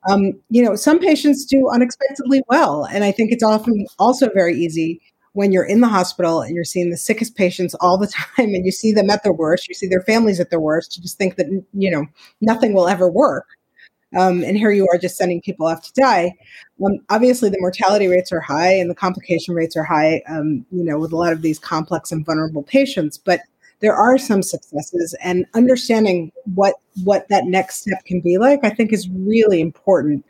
Um, 0.08 0.34
you 0.50 0.62
know, 0.62 0.76
some 0.76 0.98
patients 0.98 1.44
do 1.44 1.68
unexpectedly 1.68 2.42
well. 2.48 2.84
And 2.84 3.04
I 3.04 3.12
think 3.12 3.32
it's 3.32 3.42
often 3.42 3.86
also 3.98 4.28
very 4.32 4.54
easy 4.54 5.00
when 5.32 5.52
you're 5.52 5.64
in 5.64 5.80
the 5.80 5.88
hospital 5.88 6.40
and 6.40 6.54
you're 6.54 6.64
seeing 6.64 6.90
the 6.90 6.96
sickest 6.96 7.36
patients 7.36 7.74
all 7.74 7.98
the 7.98 8.06
time 8.36 8.54
and 8.54 8.64
you 8.64 8.72
see 8.72 8.92
them 8.92 9.10
at 9.10 9.22
their 9.22 9.32
worst, 9.32 9.68
you 9.68 9.74
see 9.74 9.88
their 9.88 10.02
families 10.02 10.40
at 10.40 10.50
their 10.50 10.60
worst, 10.60 10.96
you 10.96 11.02
just 11.02 11.18
think 11.18 11.36
that, 11.36 11.46
you 11.72 11.90
know, 11.90 12.06
nothing 12.40 12.74
will 12.74 12.88
ever 12.88 13.10
work. 13.10 13.46
Um, 14.16 14.42
and 14.42 14.56
here 14.56 14.70
you 14.70 14.88
are 14.92 14.98
just 14.98 15.16
sending 15.16 15.42
people 15.42 15.66
off 15.66 15.82
to 15.82 15.92
die. 16.00 16.34
Um, 16.84 16.98
obviously, 17.10 17.50
the 17.50 17.60
mortality 17.60 18.06
rates 18.06 18.32
are 18.32 18.40
high 18.40 18.72
and 18.72 18.88
the 18.90 18.94
complication 18.94 19.54
rates 19.54 19.76
are 19.76 19.84
high, 19.84 20.22
um, 20.28 20.64
you 20.70 20.82
know, 20.82 20.98
with 20.98 21.12
a 21.12 21.16
lot 21.16 21.32
of 21.32 21.42
these 21.42 21.58
complex 21.58 22.10
and 22.10 22.24
vulnerable 22.24 22.62
patients. 22.62 23.18
But 23.18 23.40
there 23.80 23.94
are 23.94 24.18
some 24.18 24.42
successes, 24.42 25.14
and 25.22 25.46
understanding 25.54 26.32
what 26.54 26.74
what 27.04 27.28
that 27.28 27.44
next 27.44 27.82
step 27.82 28.04
can 28.04 28.20
be 28.20 28.38
like, 28.38 28.60
I 28.64 28.70
think, 28.70 28.92
is 28.92 29.08
really 29.10 29.60
important, 29.60 30.24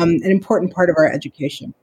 um, 0.00 0.10
an 0.10 0.30
important 0.30 0.72
part 0.72 0.90
of 0.90 0.96
our 0.96 1.10
education. 1.10 1.74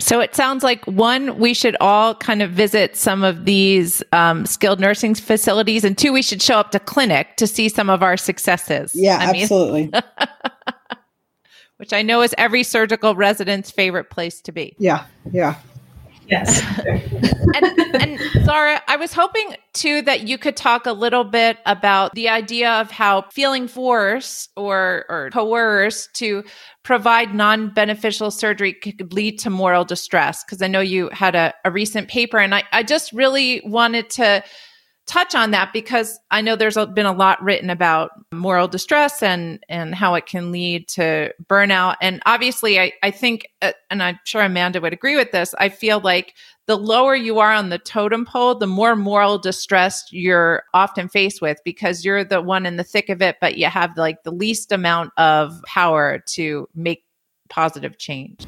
So 0.00 0.20
it 0.20 0.34
sounds 0.36 0.62
like 0.62 0.84
one, 0.84 1.38
we 1.38 1.54
should 1.54 1.76
all 1.80 2.14
kind 2.14 2.40
of 2.40 2.52
visit 2.52 2.96
some 2.96 3.24
of 3.24 3.44
these 3.44 4.02
um, 4.12 4.46
skilled 4.46 4.78
nursing 4.78 5.14
facilities, 5.16 5.82
and 5.82 5.98
two, 5.98 6.12
we 6.12 6.22
should 6.22 6.40
show 6.40 6.54
up 6.54 6.70
to 6.70 6.78
clinic 6.78 7.36
to 7.36 7.48
see 7.48 7.68
some 7.68 7.90
of 7.90 8.02
our 8.02 8.16
successes. 8.16 8.92
Yeah, 8.94 9.18
I 9.20 9.30
absolutely. 9.30 9.88
Mean, 9.88 9.92
which 11.78 11.92
I 11.92 12.02
know 12.02 12.22
is 12.22 12.32
every 12.38 12.62
surgical 12.62 13.16
resident's 13.16 13.72
favorite 13.72 14.08
place 14.10 14.40
to 14.42 14.52
be. 14.52 14.76
Yeah, 14.78 15.04
yeah. 15.32 15.56
Yes. 16.28 16.62
and, 17.54 17.94
and 17.94 18.20
Zara, 18.44 18.82
I 18.86 18.96
was 18.96 19.12
hoping 19.12 19.56
too 19.72 20.02
that 20.02 20.28
you 20.28 20.36
could 20.36 20.56
talk 20.56 20.86
a 20.86 20.92
little 20.92 21.24
bit 21.24 21.58
about 21.64 22.14
the 22.14 22.28
idea 22.28 22.70
of 22.72 22.90
how 22.90 23.22
feeling 23.32 23.66
forced 23.66 24.50
or, 24.56 25.06
or 25.08 25.30
coerced 25.30 26.14
to 26.16 26.44
provide 26.82 27.34
non 27.34 27.72
beneficial 27.72 28.30
surgery 28.30 28.74
could 28.74 29.12
lead 29.12 29.38
to 29.40 29.50
moral 29.50 29.84
distress. 29.84 30.44
Because 30.44 30.60
I 30.60 30.66
know 30.66 30.80
you 30.80 31.08
had 31.12 31.34
a, 31.34 31.54
a 31.64 31.70
recent 31.70 32.08
paper, 32.08 32.38
and 32.38 32.54
I, 32.54 32.64
I 32.72 32.82
just 32.82 33.12
really 33.12 33.62
wanted 33.64 34.10
to 34.10 34.44
touch 35.08 35.34
on 35.34 35.50
that 35.50 35.72
because 35.72 36.20
I 36.30 36.42
know 36.42 36.54
there's 36.54 36.76
been 36.94 37.06
a 37.06 37.12
lot 37.12 37.42
written 37.42 37.70
about 37.70 38.10
moral 38.30 38.68
distress 38.68 39.22
and 39.22 39.64
and 39.68 39.94
how 39.94 40.14
it 40.14 40.26
can 40.26 40.52
lead 40.52 40.86
to 40.88 41.32
burnout. 41.48 41.96
And 42.00 42.22
obviously, 42.26 42.78
I 42.78 42.92
I 43.02 43.10
think, 43.10 43.48
uh, 43.62 43.72
and 43.90 44.02
I'm 44.02 44.20
sure 44.24 44.42
Amanda 44.42 44.80
would 44.80 44.92
agree 44.92 45.16
with 45.16 45.32
this. 45.32 45.54
I 45.58 45.70
feel 45.70 46.00
like 46.00 46.34
the 46.66 46.76
lower 46.76 47.16
you 47.16 47.38
are 47.38 47.52
on 47.52 47.70
the 47.70 47.78
totem 47.78 48.26
pole, 48.26 48.54
the 48.54 48.66
more 48.66 48.94
moral 48.94 49.38
distress 49.38 50.04
you're 50.12 50.64
often 50.74 51.08
faced 51.08 51.40
with 51.40 51.58
because 51.64 52.04
you're 52.04 52.22
the 52.22 52.42
one 52.42 52.66
in 52.66 52.76
the 52.76 52.84
thick 52.84 53.08
of 53.08 53.22
it, 53.22 53.36
but 53.40 53.56
you 53.56 53.66
have 53.66 53.96
like 53.96 54.22
the 54.22 54.30
least 54.30 54.70
amount 54.70 55.10
of 55.16 55.58
power 55.66 56.22
to 56.26 56.68
make 56.74 57.04
positive 57.48 57.96
change. 57.96 58.46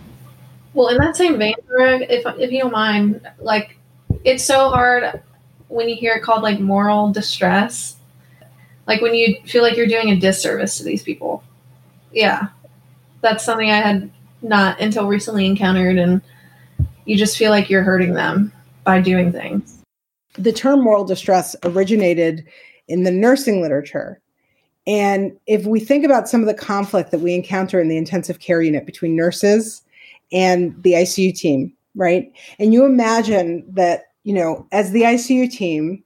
Well, 0.75 0.89
in 0.89 0.99
that 0.99 1.17
same 1.17 1.39
vein, 1.39 1.55
if 1.71 2.25
if 2.39 2.53
you 2.53 2.61
don't 2.61 2.73
mind, 2.73 3.27
like 3.39 3.79
it's 4.25 4.45
so 4.45 4.69
hard 4.69 5.23
when 5.71 5.89
you 5.89 5.97
hear 5.97 6.15
it 6.15 6.23
called 6.23 6.43
like 6.43 6.61
moral 6.61 7.13
distress, 7.13 7.97
like 8.87 9.01
when 9.01 9.15
you 9.15 9.37
feel 9.47 9.63
like 9.63 9.77
you're 9.77 9.87
doing 9.87 10.11
a 10.11 10.17
disservice 10.17 10.77
to 10.79 10.85
these 10.85 11.03
people. 11.03 11.43
Yeah. 12.13 12.49
That's 13.21 13.45
something 13.45 13.71
I 13.71 13.77
had 13.77 14.11
not 14.43 14.81
until 14.81 15.07
recently 15.07 15.47
encountered 15.47 15.97
and 15.97 16.21
you 17.05 17.17
just 17.17 17.39
feel 17.39 17.51
like 17.51 17.71
you're 17.71 17.83
hurting 17.83 18.15
them 18.15 18.53
by 18.85 19.01
doing 19.01 19.33
things. 19.33 19.83
The 20.35 20.53
term 20.53 20.83
moral 20.83 21.05
distress 21.05 21.55
originated 21.65 22.45
in 22.89 23.05
the 23.05 23.11
nursing 23.11 23.61
literature. 23.61 24.21
And 24.87 25.37
if 25.47 25.67
we 25.67 25.79
think 25.79 26.05
about 26.05 26.29
some 26.29 26.41
of 26.41 26.47
the 26.47 26.55
conflict 26.55 27.11
that 27.11 27.21
we 27.21 27.35
encounter 27.35 27.81
in 27.81 27.89
the 27.89 27.97
intensive 27.97 28.41
care 28.41 28.63
unit 28.63 28.87
between 28.87 29.15
nurses 29.15 29.83
and 30.33 30.81
the 30.83 30.95
ICU 30.95 31.37
team, 31.37 31.73
right? 31.95 32.33
And 32.59 32.73
you 32.73 32.85
imagine 32.85 33.65
that 33.69 34.10
you 34.25 34.35
know, 34.35 34.67
as 34.73 34.93
the 34.93 35.03
ICU 35.03 35.51
team, 35.51 36.03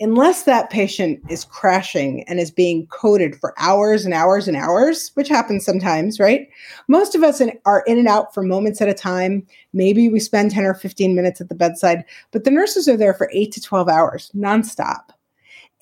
unless 0.00 0.44
that 0.44 0.70
patient 0.70 1.20
is 1.28 1.44
crashing 1.44 2.22
and 2.28 2.38
is 2.38 2.50
being 2.50 2.86
coded 2.86 3.34
for 3.36 3.52
hours 3.58 4.04
and 4.04 4.14
hours 4.14 4.46
and 4.46 4.56
hours, 4.56 5.10
which 5.14 5.28
happens 5.28 5.64
sometimes, 5.64 6.20
right? 6.20 6.48
Most 6.86 7.14
of 7.14 7.24
us 7.24 7.40
in, 7.40 7.58
are 7.64 7.82
in 7.86 7.98
and 7.98 8.06
out 8.06 8.32
for 8.32 8.42
moments 8.42 8.80
at 8.80 8.88
a 8.88 8.94
time. 8.94 9.44
Maybe 9.72 10.08
we 10.08 10.20
spend 10.20 10.52
10 10.52 10.64
or 10.64 10.74
15 10.74 11.14
minutes 11.14 11.40
at 11.40 11.48
the 11.48 11.54
bedside, 11.54 12.04
but 12.30 12.44
the 12.44 12.50
nurses 12.50 12.88
are 12.88 12.96
there 12.96 13.14
for 13.14 13.30
eight 13.32 13.52
to 13.52 13.60
12 13.60 13.88
hours 13.88 14.30
nonstop. 14.36 15.10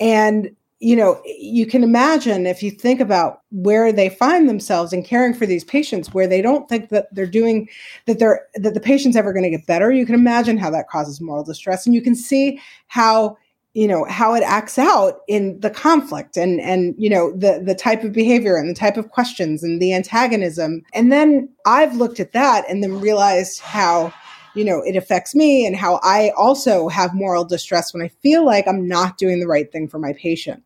And 0.01 0.55
you 0.79 0.95
know, 0.95 1.21
you 1.25 1.65
can 1.67 1.83
imagine 1.83 2.47
if 2.47 2.63
you 2.63 2.71
think 2.71 3.01
about 3.01 3.41
where 3.51 3.93
they 3.93 4.11
find 4.11 4.49
themselves 4.49 4.93
in 4.93 5.03
caring 5.03 5.33
for 5.33 5.47
these 5.47 5.65
patients, 5.65 6.13
where 6.13 6.27
they 6.27 6.43
don't 6.43 6.69
think 6.69 6.91
that 6.91 7.07
they're 7.15 7.27
doing 7.27 7.69
that 8.05 8.19
they're 8.19 8.47
that 8.57 8.75
the 8.75 8.81
patient's 8.81 9.17
ever 9.17 9.33
going 9.33 9.45
to 9.45 9.51
get 9.51 9.67
better. 9.67 9.91
You 9.91 10.05
can 10.05 10.15
imagine 10.15 10.59
how 10.59 10.71
that 10.71 10.89
causes 10.89 11.21
moral 11.21 11.45
distress, 11.45 11.87
and 11.87 11.95
you 11.95 12.03
can 12.03 12.15
see 12.15 12.61
how 12.89 13.39
you 13.73 13.89
know 13.89 14.05
how 14.05 14.35
it 14.35 14.43
acts 14.43 14.79
out 14.79 15.21
in 15.29 15.59
the 15.61 15.71
conflict 15.71 16.37
and 16.37 16.61
and 16.61 16.95
you 16.99 17.09
know 17.09 17.33
the 17.33 17.63
the 17.65 17.75
type 17.75 18.05
of 18.05 18.13
behavior 18.13 18.57
and 18.57 18.69
the 18.69 18.75
type 18.75 18.99
of 18.99 19.11
questions 19.11 19.63
and 19.63 19.81
the 19.81 19.95
antagonism. 19.95 20.83
And 20.93 21.11
then 21.11 21.49
I've 21.65 21.97
looked 21.97 22.21
at 22.21 22.33
that 22.33 22.65
and 22.69 22.83
then 22.83 23.01
realized 23.01 23.61
how 23.61 24.13
you 24.57 24.65
know 24.65 24.81
it 24.81 24.97
affects 24.97 25.35
me 25.35 25.67
and 25.67 25.77
how 25.77 26.01
i 26.03 26.31
also 26.37 26.89
have 26.89 27.15
moral 27.15 27.45
distress 27.45 27.93
when 27.93 28.03
i 28.03 28.09
feel 28.09 28.45
like 28.45 28.67
i'm 28.67 28.89
not 28.89 29.19
doing 29.19 29.41
the 29.41 29.47
right 29.47 29.71
thing 29.71 29.89
for 29.89 29.99
my 29.99 30.13
patient 30.15 30.63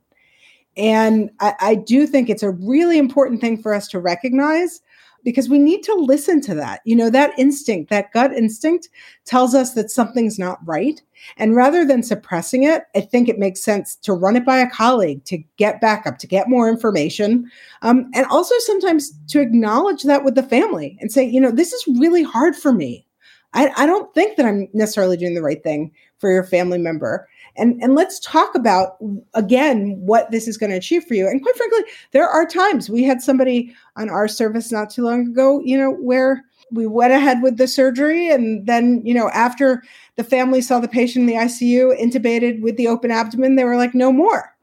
and 0.77 1.31
I, 1.41 1.55
I, 1.61 1.75
do 1.75 2.07
think 2.07 2.31
it's 2.31 2.45
a 2.45 2.53
really 2.53 2.97
important 2.97 3.41
thing 3.41 3.61
for 3.61 3.75
us 3.75 3.89
to 3.89 3.99
recognize 3.99 4.81
because 5.25 5.49
we 5.49 5.59
need 5.59 5.83
to 5.83 5.95
listen 5.95 6.41
to 6.43 6.55
that. 6.55 6.81
You 6.85 6.97
know, 6.97 7.11
that 7.11 7.39
instinct, 7.39 7.91
that 7.91 8.13
gut 8.13 8.33
instinct 8.33 8.89
tells 9.25 9.55
us 9.55 9.75
that 9.75 9.91
something's 9.91 10.39
not 10.39 10.59
right. 10.65 11.01
And 11.37 11.55
rather 11.55 11.85
than 11.85 12.03
suppressing 12.03 12.63
it, 12.63 12.85
I 12.95 13.01
think 13.01 13.29
it 13.29 13.39
makes 13.39 13.61
sense 13.61 13.97
to 13.97 14.13
run 14.13 14.37
it 14.37 14.47
by 14.47 14.59
a 14.59 14.71
colleague, 14.71 15.25
to 15.27 15.39
get 15.57 15.81
backup, 15.81 16.19
to 16.19 16.27
get 16.27 16.49
more 16.49 16.69
information. 16.69 17.51
Um, 17.83 18.11
and 18.15 18.27
also 18.27 18.55
sometimes 18.61 19.13
to 19.29 19.41
acknowledge 19.41 20.05
that 20.05 20.25
with 20.25 20.35
the 20.35 20.43
family 20.43 20.97
and 21.01 21.13
say, 21.13 21.25
you 21.25 21.41
know, 21.41 21.51
this 21.51 21.73
is 21.73 21.99
really 21.99 22.23
hard 22.23 22.57
for 22.57 22.73
me. 22.73 23.07
I, 23.53 23.71
I 23.77 23.87
don't 23.87 24.13
think 24.15 24.37
that 24.37 24.47
I'm 24.47 24.69
necessarily 24.73 25.17
doing 25.17 25.35
the 25.35 25.43
right 25.43 25.63
thing 25.63 25.93
for 26.19 26.31
your 26.31 26.45
family 26.45 26.79
member. 26.79 27.29
And 27.57 27.83
and 27.83 27.95
let's 27.95 28.21
talk 28.21 28.55
about 28.55 28.97
again 29.35 29.97
what 30.01 30.31
this 30.31 30.47
is 30.47 30.57
going 30.57 30.71
to 30.71 30.77
achieve 30.77 31.05
for 31.05 31.15
you. 31.15 31.27
And 31.27 31.43
quite 31.43 31.57
frankly 31.57 31.81
there 32.13 32.29
are 32.29 32.47
times 32.47 32.89
we 32.89 33.03
had 33.03 33.21
somebody 33.21 33.75
on 33.97 34.09
our 34.09 34.29
service 34.29 34.71
not 34.71 34.91
too 34.91 35.03
long 35.03 35.27
ago 35.27 35.61
you 35.65 35.77
know 35.77 35.91
where 35.91 36.45
we 36.71 36.87
went 36.87 37.13
ahead 37.13 37.43
with 37.43 37.57
the 37.57 37.67
surgery 37.67 38.31
and 38.31 38.67
then 38.67 39.03
you 39.05 39.13
know 39.13 39.29
after 39.31 39.83
the 40.15 40.23
family 40.23 40.61
saw 40.61 40.79
the 40.79 40.87
patient 40.87 41.23
in 41.23 41.27
the 41.27 41.43
icu 41.43 41.99
intubated 42.01 42.61
with 42.61 42.77
the 42.77 42.87
open 42.87 43.11
abdomen 43.11 43.57
they 43.57 43.65
were 43.65 43.77
like 43.77 43.95
no 43.95 44.13
more. 44.13 44.55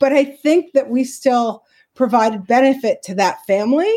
But 0.00 0.12
i 0.12 0.24
think 0.24 0.72
that 0.72 0.90
we 0.90 1.04
still 1.04 1.62
provided 1.94 2.46
benefit 2.46 3.02
to 3.04 3.14
that 3.14 3.44
family 3.46 3.94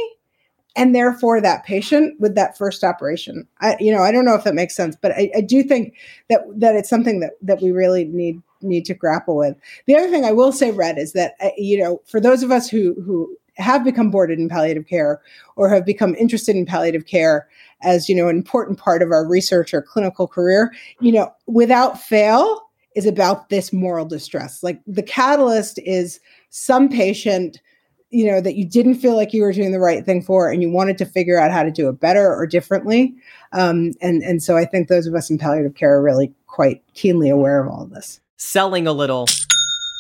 and 0.76 0.94
therefore 0.94 1.40
that 1.42 1.64
patient 1.64 2.20
with 2.20 2.36
that 2.36 2.58
first 2.58 2.84
operation. 2.84 3.48
I, 3.62 3.76
you 3.80 3.94
know, 3.94 4.02
I 4.02 4.12
don't 4.12 4.26
know 4.26 4.36
if 4.36 4.44
that 4.44 4.56
makes 4.56 4.76
sense, 4.76 4.96
but 5.02 5.12
I, 5.14 5.32
I, 5.36 5.42
do 5.42 5.64
think 5.64 5.96
that 6.30 6.42
that 6.56 6.76
it's 6.76 6.90
something 6.90 7.20
that 7.22 7.34
that 7.42 7.62
we 7.62 7.72
really 7.72 8.06
need 8.06 8.42
need 8.62 8.86
to 8.86 8.94
grapple 8.94 9.38
with. 9.38 9.56
The 9.86 9.96
other 9.96 10.10
thing 10.10 10.26
I 10.26 10.32
will 10.32 10.52
say, 10.52 10.72
Red, 10.72 10.98
is 10.98 11.14
that 11.14 11.36
uh, 11.42 11.50
you 11.58 11.78
know, 11.78 12.02
for 12.06 12.20
those 12.20 12.44
of 12.44 12.52
us 12.52 12.70
who 12.70 12.94
who 13.06 13.36
have 13.58 13.86
become 13.86 14.12
boarded 14.12 14.38
in 14.38 14.50
palliative 14.50 14.86
care 14.86 15.22
or 15.56 15.70
have 15.70 15.86
become 15.86 16.14
interested 16.16 16.56
in 16.56 16.66
palliative 16.66 17.06
care 17.06 17.48
as 17.82 18.10
you 18.10 18.16
know 18.16 18.28
an 18.28 18.36
important 18.36 18.78
part 18.78 19.02
of 19.02 19.12
our 19.12 19.28
research 19.28 19.74
or 19.74 19.82
clinical 19.82 20.28
career, 20.28 20.74
you 21.00 21.12
know, 21.12 21.34
without 21.48 22.02
fail 22.02 22.62
is 22.96 23.06
about 23.06 23.50
this 23.50 23.74
moral 23.74 24.06
distress. 24.06 24.64
Like 24.64 24.82
the 24.88 25.04
catalyst 25.04 25.80
is 25.80 26.20
some 26.50 26.90
patient 26.90 27.62
you 28.10 28.26
know 28.26 28.42
that 28.42 28.56
you 28.56 28.66
didn't 28.66 28.96
feel 28.96 29.16
like 29.16 29.34
you 29.34 29.42
were 29.42 29.52
doing 29.52 29.72
the 29.72 29.80
right 29.80 30.06
thing 30.06 30.22
for 30.22 30.50
and 30.50 30.62
you 30.62 30.70
wanted 30.70 30.98
to 30.98 31.06
figure 31.06 31.40
out 31.40 31.52
how 31.52 31.64
to 31.64 31.72
do 31.72 31.90
it 31.90 32.00
better 32.00 32.34
or 32.34 32.46
differently 32.46 33.16
um, 33.54 33.92
and 34.02 34.24
and 34.24 34.42
so 34.44 34.56
i 34.58 34.66
think 34.66 34.88
those 34.88 35.08
of 35.08 35.16
us 35.16 35.30
in 35.30 35.38
palliative 35.38 35.76
care 35.76 35.96
are 35.96 36.02
really 36.02 36.34
quite 36.48 36.84
keenly 36.94 37.30
aware 37.30 37.64
of 37.64 37.72
all 37.72 37.84
of 37.84 37.90
this 37.90 38.20
selling 38.38 38.88
a 38.88 38.94
little 38.94 39.26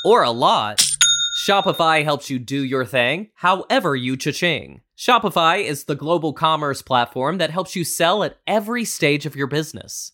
or 0.03 0.23
a 0.23 0.31
lot 0.31 0.81
Shopify 1.35 2.01
helps 2.01 2.29
you 2.29 2.39
do 2.39 2.63
your 2.63 2.85
thing, 2.85 3.29
however 3.35 3.93
you 3.93 4.15
cha-ching. 4.15 4.81
Shopify 4.97 5.61
is 5.61 5.83
the 5.83 5.93
global 5.93 6.31
commerce 6.31 6.81
platform 6.81 7.39
that 7.39 7.49
helps 7.49 7.75
you 7.75 7.83
sell 7.83 8.23
at 8.23 8.37
every 8.47 8.85
stage 8.85 9.25
of 9.25 9.35
your 9.35 9.45
business. 9.45 10.13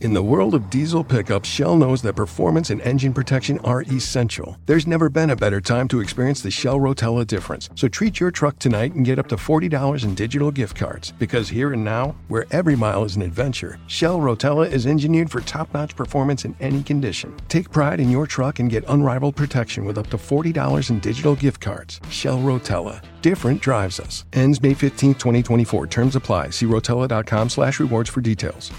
In 0.00 0.14
the 0.14 0.22
world 0.22 0.54
of 0.54 0.70
diesel 0.70 1.04
pickups, 1.04 1.46
Shell 1.46 1.76
knows 1.76 2.00
that 2.00 2.16
performance 2.16 2.70
and 2.70 2.80
engine 2.80 3.12
protection 3.12 3.58
are 3.64 3.82
essential. 3.82 4.56
There's 4.64 4.86
never 4.86 5.10
been 5.10 5.28
a 5.28 5.36
better 5.36 5.60
time 5.60 5.88
to 5.88 6.00
experience 6.00 6.40
the 6.40 6.50
Shell 6.50 6.78
Rotella 6.78 7.26
difference. 7.26 7.68
So 7.74 7.86
treat 7.86 8.18
your 8.18 8.30
truck 8.30 8.58
tonight 8.58 8.94
and 8.94 9.04
get 9.04 9.18
up 9.18 9.28
to 9.28 9.36
$40 9.36 10.02
in 10.02 10.14
digital 10.14 10.50
gift 10.50 10.74
cards. 10.74 11.12
Because 11.18 11.50
here 11.50 11.74
and 11.74 11.84
now, 11.84 12.16
where 12.28 12.46
every 12.50 12.76
mile 12.76 13.04
is 13.04 13.16
an 13.16 13.20
adventure, 13.20 13.78
Shell 13.88 14.20
Rotella 14.20 14.70
is 14.70 14.86
engineered 14.86 15.30
for 15.30 15.42
top 15.42 15.74
notch 15.74 15.94
performance 15.94 16.46
in 16.46 16.56
any 16.60 16.82
condition. 16.82 17.36
Take 17.48 17.70
pride 17.70 18.00
in 18.00 18.10
your 18.10 18.26
truck 18.26 18.58
and 18.58 18.70
get 18.70 18.88
unrivaled 18.88 19.36
protection 19.36 19.84
with 19.84 19.98
up 19.98 20.08
to 20.08 20.16
$40 20.16 20.88
in 20.88 21.00
digital 21.00 21.36
gift 21.36 21.60
cards. 21.60 22.00
Shell 22.08 22.38
Rotella. 22.38 23.02
Different 23.20 23.60
drives 23.60 24.00
us. 24.00 24.24
Ends 24.32 24.62
May 24.62 24.72
15, 24.72 25.16
2024. 25.16 25.88
Terms 25.88 26.16
apply. 26.16 26.48
See 26.48 26.64
rotella.com 26.64 27.50
slash 27.50 27.78
rewards 27.80 28.08
for 28.08 28.22
details. 28.22 28.72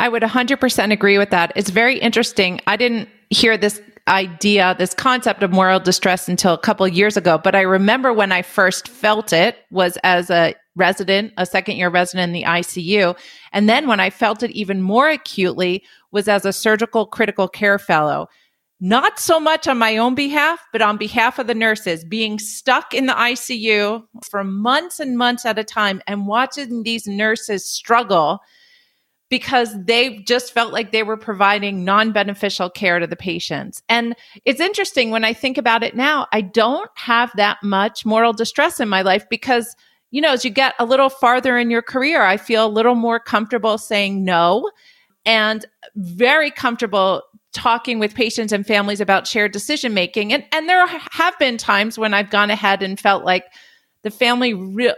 I 0.00 0.08
would 0.08 0.22
100% 0.22 0.92
agree 0.92 1.18
with 1.18 1.28
that. 1.28 1.52
It's 1.54 1.68
very 1.68 1.98
interesting. 1.98 2.58
I 2.66 2.78
didn't 2.78 3.10
hear 3.28 3.58
this 3.58 3.82
idea, 4.08 4.74
this 4.78 4.94
concept 4.94 5.42
of 5.42 5.52
moral 5.52 5.78
distress 5.78 6.26
until 6.26 6.54
a 6.54 6.58
couple 6.58 6.88
years 6.88 7.18
ago, 7.18 7.36
but 7.36 7.54
I 7.54 7.60
remember 7.60 8.10
when 8.10 8.32
I 8.32 8.40
first 8.40 8.88
felt 8.88 9.30
it 9.34 9.58
was 9.70 9.98
as 10.02 10.30
a 10.30 10.54
resident, 10.74 11.34
a 11.36 11.44
second 11.44 11.76
year 11.76 11.90
resident 11.90 12.30
in 12.30 12.32
the 12.32 12.44
ICU. 12.44 13.14
And 13.52 13.68
then 13.68 13.86
when 13.86 14.00
I 14.00 14.08
felt 14.08 14.42
it 14.42 14.50
even 14.52 14.80
more 14.80 15.10
acutely 15.10 15.84
was 16.12 16.28
as 16.28 16.46
a 16.46 16.52
surgical 16.52 17.04
critical 17.04 17.46
care 17.46 17.78
fellow. 17.78 18.28
Not 18.80 19.18
so 19.18 19.38
much 19.38 19.68
on 19.68 19.76
my 19.76 19.98
own 19.98 20.14
behalf, 20.14 20.60
but 20.72 20.80
on 20.80 20.96
behalf 20.96 21.38
of 21.38 21.46
the 21.46 21.54
nurses 21.54 22.06
being 22.06 22.38
stuck 22.38 22.94
in 22.94 23.04
the 23.04 23.12
ICU 23.12 24.02
for 24.30 24.44
months 24.44 24.98
and 24.98 25.18
months 25.18 25.44
at 25.44 25.58
a 25.58 25.64
time 25.64 26.00
and 26.06 26.26
watching 26.26 26.84
these 26.84 27.06
nurses 27.06 27.66
struggle 27.66 28.40
because 29.30 29.74
they 29.84 30.18
just 30.18 30.52
felt 30.52 30.72
like 30.72 30.90
they 30.90 31.04
were 31.04 31.16
providing 31.16 31.84
non 31.84 32.12
beneficial 32.12 32.68
care 32.68 32.98
to 32.98 33.06
the 33.06 33.16
patients. 33.16 33.82
And 33.88 34.14
it's 34.44 34.60
interesting 34.60 35.10
when 35.10 35.24
I 35.24 35.32
think 35.32 35.56
about 35.56 35.82
it 35.82 35.96
now, 35.96 36.26
I 36.32 36.42
don't 36.42 36.90
have 36.96 37.32
that 37.36 37.58
much 37.62 38.04
moral 38.04 38.32
distress 38.32 38.80
in 38.80 38.88
my 38.88 39.02
life 39.02 39.24
because, 39.30 39.74
you 40.10 40.20
know, 40.20 40.32
as 40.32 40.44
you 40.44 40.50
get 40.50 40.74
a 40.78 40.84
little 40.84 41.08
farther 41.08 41.56
in 41.56 41.70
your 41.70 41.82
career, 41.82 42.22
I 42.22 42.36
feel 42.36 42.66
a 42.66 42.68
little 42.68 42.96
more 42.96 43.20
comfortable 43.20 43.78
saying 43.78 44.24
no 44.24 44.70
and 45.24 45.64
very 45.94 46.50
comfortable 46.50 47.22
talking 47.52 47.98
with 47.98 48.14
patients 48.14 48.52
and 48.52 48.66
families 48.66 49.00
about 49.00 49.26
shared 49.26 49.52
decision 49.52 49.94
making. 49.94 50.32
And, 50.32 50.44
and 50.52 50.68
there 50.68 50.86
have 50.86 51.38
been 51.38 51.56
times 51.56 51.98
when 51.98 52.14
I've 52.14 52.30
gone 52.30 52.50
ahead 52.50 52.82
and 52.82 52.98
felt 52.98 53.24
like 53.24 53.44
the 54.02 54.10
family 54.10 54.54
re- 54.54 54.94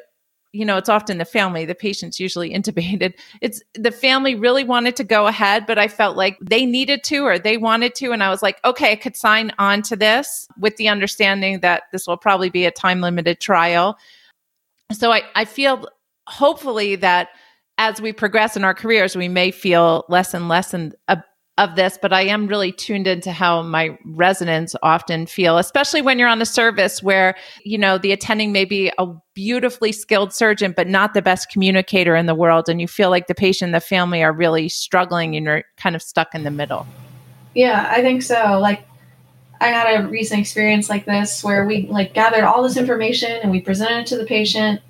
you 0.53 0.67
know, 0.67 0.77
it's 0.77 0.89
often 0.89 1.19
the 1.19 1.25
family, 1.25 1.65
the 1.65 1.75
patient's 1.75 2.21
usually 2.21 2.53
intubated. 2.53 3.15
It's 3.41 3.63
the 3.75 3.91
family 3.91 4.35
really 4.35 4.65
wanted 4.65 4.97
to 4.97 5.05
go 5.05 5.27
ahead, 5.27 5.67
but 5.67 5.79
I 5.79 5.89
felt 5.89 6.17
like 6.17 6.39
they 6.41 6.67
needed 6.67 7.03
to 7.05 7.21
or 7.21 7.39
they 7.39 7.57
wanted 7.57 7.95
to. 7.97 8.13
And 8.13 8.23
I 8.23 8.29
was 8.29 8.43
like, 8.43 8.63
okay, 8.65 8.93
I 8.93 8.97
could 8.97 9.17
sign 9.17 9.53
on 9.59 9.83
to 9.83 9.97
this 9.97 10.47
with 10.59 10.77
the 10.77 10.89
understanding 10.89 11.61
that 11.61 11.85
this 11.91 12.07
will 12.07 12.19
probably 12.19 12.51
be 12.51 12.67
a 12.67 12.71
time 12.71 13.01
limited 13.01 13.41
trial. 13.41 13.97
So 14.93 15.11
I, 15.11 15.23
I 15.35 15.47
feel 15.47 15.89
hopefully 16.27 16.97
that 16.97 17.31
as 17.79 18.01
we 18.01 18.13
progress 18.13 18.57
in 18.57 18.65
our 18.65 18.75
careers, 18.75 19.17
we 19.17 19.29
may 19.29 19.51
feel 19.51 20.05
less 20.09 20.35
and 20.35 20.49
less 20.49 20.75
in, 20.75 20.93
uh, 21.09 21.17
of 21.63 21.77
this, 21.77 21.99
but 22.01 22.13
I 22.13 22.23
am 22.23 22.47
really 22.47 22.73
tuned 22.73 23.07
into 23.07 23.31
how 23.31 23.63
my 23.63 23.97
residents 24.05 24.75
often 24.83 25.27
feel, 25.27 25.59
especially 25.59 26.03
when 26.03 26.19
you're 26.19 26.29
on 26.29 26.43
a 26.43 26.47
service 26.47 27.03
where, 27.03 27.37
you 27.65 27.79
know, 27.79 27.99
the 27.99 28.13
attending 28.13 28.53
may 28.53 28.65
be 28.65 28.91
a 28.99 29.07
beautifully 29.35 29.93
skilled 29.93 30.33
surgeon, 30.33 30.75
but 30.77 30.89
not 30.89 31.15
the 31.15 31.23
best 31.23 31.51
communicator 31.51 32.17
in 32.17 32.27
the 32.27 32.35
world. 32.35 32.69
And 32.69 32.81
you 32.81 32.89
feel 32.89 33.11
like 33.11 33.29
the 33.29 33.35
patient 33.35 33.69
and 33.69 33.75
the 33.75 33.81
family 33.81 34.23
are 34.23 34.33
really 34.33 34.69
struggling 34.69 35.37
and 35.37 35.47
you're 35.47 35.65
kind 35.77 35.95
of 35.95 36.03
stuck 36.03 36.35
in 36.35 36.43
the 36.43 36.51
middle. 36.51 36.87
Yeah, 37.55 37.87
I 37.91 38.03
think 38.03 38.23
so. 38.23 38.59
Like, 38.59 38.85
I 39.61 39.69
had 39.69 40.01
a 40.01 40.09
recent 40.09 40.41
experience 40.41 40.91
like 40.91 41.05
this 41.05 41.45
where 41.45 41.65
we 41.65 41.87
like 41.87 42.15
gathered 42.15 42.43
all 42.43 42.65
this 42.65 42.77
information 42.77 43.31
and 43.31 43.53
we 43.53 43.61
presented 43.61 44.01
it 44.01 44.07
to 44.09 44.17
the 44.17 44.25
patient 44.25 44.81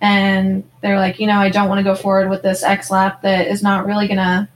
and 0.00 0.62
they're 0.80 0.98
like, 0.98 1.18
you 1.18 1.26
know, 1.26 1.38
I 1.38 1.48
don't 1.48 1.68
want 1.68 1.80
to 1.80 1.82
go 1.82 1.96
forward 1.96 2.30
with 2.30 2.42
this 2.42 2.62
XLAP 2.62 3.22
that 3.22 3.48
is 3.48 3.64
not 3.64 3.86
really 3.86 4.06
going 4.06 4.18
to 4.18 4.48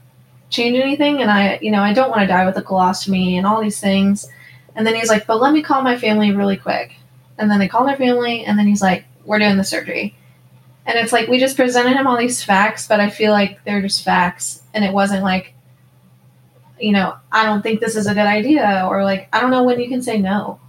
change 0.51 0.77
anything 0.77 1.21
and 1.21 1.31
I, 1.31 1.57
you 1.61 1.71
know, 1.71 1.81
I 1.81 1.93
don't 1.93 2.09
want 2.09 2.21
to 2.21 2.27
die 2.27 2.45
with 2.45 2.57
a 2.57 2.61
colostomy 2.61 3.37
and 3.37 3.47
all 3.47 3.61
these 3.61 3.79
things. 3.79 4.29
And 4.75 4.85
then 4.85 4.93
he's 4.93 5.09
like, 5.09 5.25
but 5.25 5.41
let 5.41 5.53
me 5.53 5.63
call 5.63 5.81
my 5.81 5.97
family 5.97 6.31
really 6.31 6.57
quick. 6.57 6.93
And 7.37 7.49
then 7.49 7.57
they 7.57 7.67
call 7.67 7.85
their 7.85 7.97
family 7.97 8.45
and 8.45 8.59
then 8.59 8.67
he's 8.67 8.81
like, 8.81 9.05
we're 9.25 9.39
doing 9.39 9.57
the 9.57 9.63
surgery. 9.63 10.15
And 10.85 10.99
it's 10.99 11.13
like 11.13 11.27
we 11.27 11.39
just 11.39 11.55
presented 11.55 11.93
him 11.93 12.05
all 12.05 12.17
these 12.17 12.43
facts, 12.43 12.87
but 12.87 12.99
I 12.99 13.09
feel 13.09 13.31
like 13.31 13.63
they're 13.63 13.81
just 13.81 14.03
facts. 14.03 14.61
And 14.73 14.83
it 14.83 14.93
wasn't 14.93 15.23
like, 15.23 15.53
you 16.79 16.91
know, 16.91 17.15
I 17.31 17.45
don't 17.45 17.61
think 17.61 17.79
this 17.79 17.95
is 17.95 18.07
a 18.07 18.13
good 18.13 18.19
idea 18.27 18.85
or 18.89 19.03
like, 19.03 19.29
I 19.33 19.39
don't 19.39 19.51
know 19.51 19.63
when 19.63 19.79
you 19.79 19.87
can 19.87 20.01
say 20.01 20.19
no. 20.19 20.59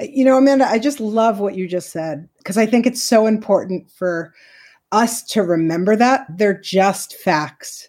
You 0.00 0.24
know, 0.24 0.38
Amanda, 0.38 0.66
I 0.66 0.78
just 0.78 0.98
love 0.98 1.38
what 1.38 1.54
you 1.54 1.68
just 1.68 1.90
said 1.90 2.28
because 2.38 2.58
I 2.58 2.66
think 2.66 2.86
it's 2.86 3.02
so 3.02 3.26
important 3.26 3.90
for 3.90 4.34
us 4.90 5.22
to 5.22 5.42
remember 5.42 5.94
that 5.94 6.26
they're 6.36 6.58
just 6.58 7.16
facts 7.16 7.88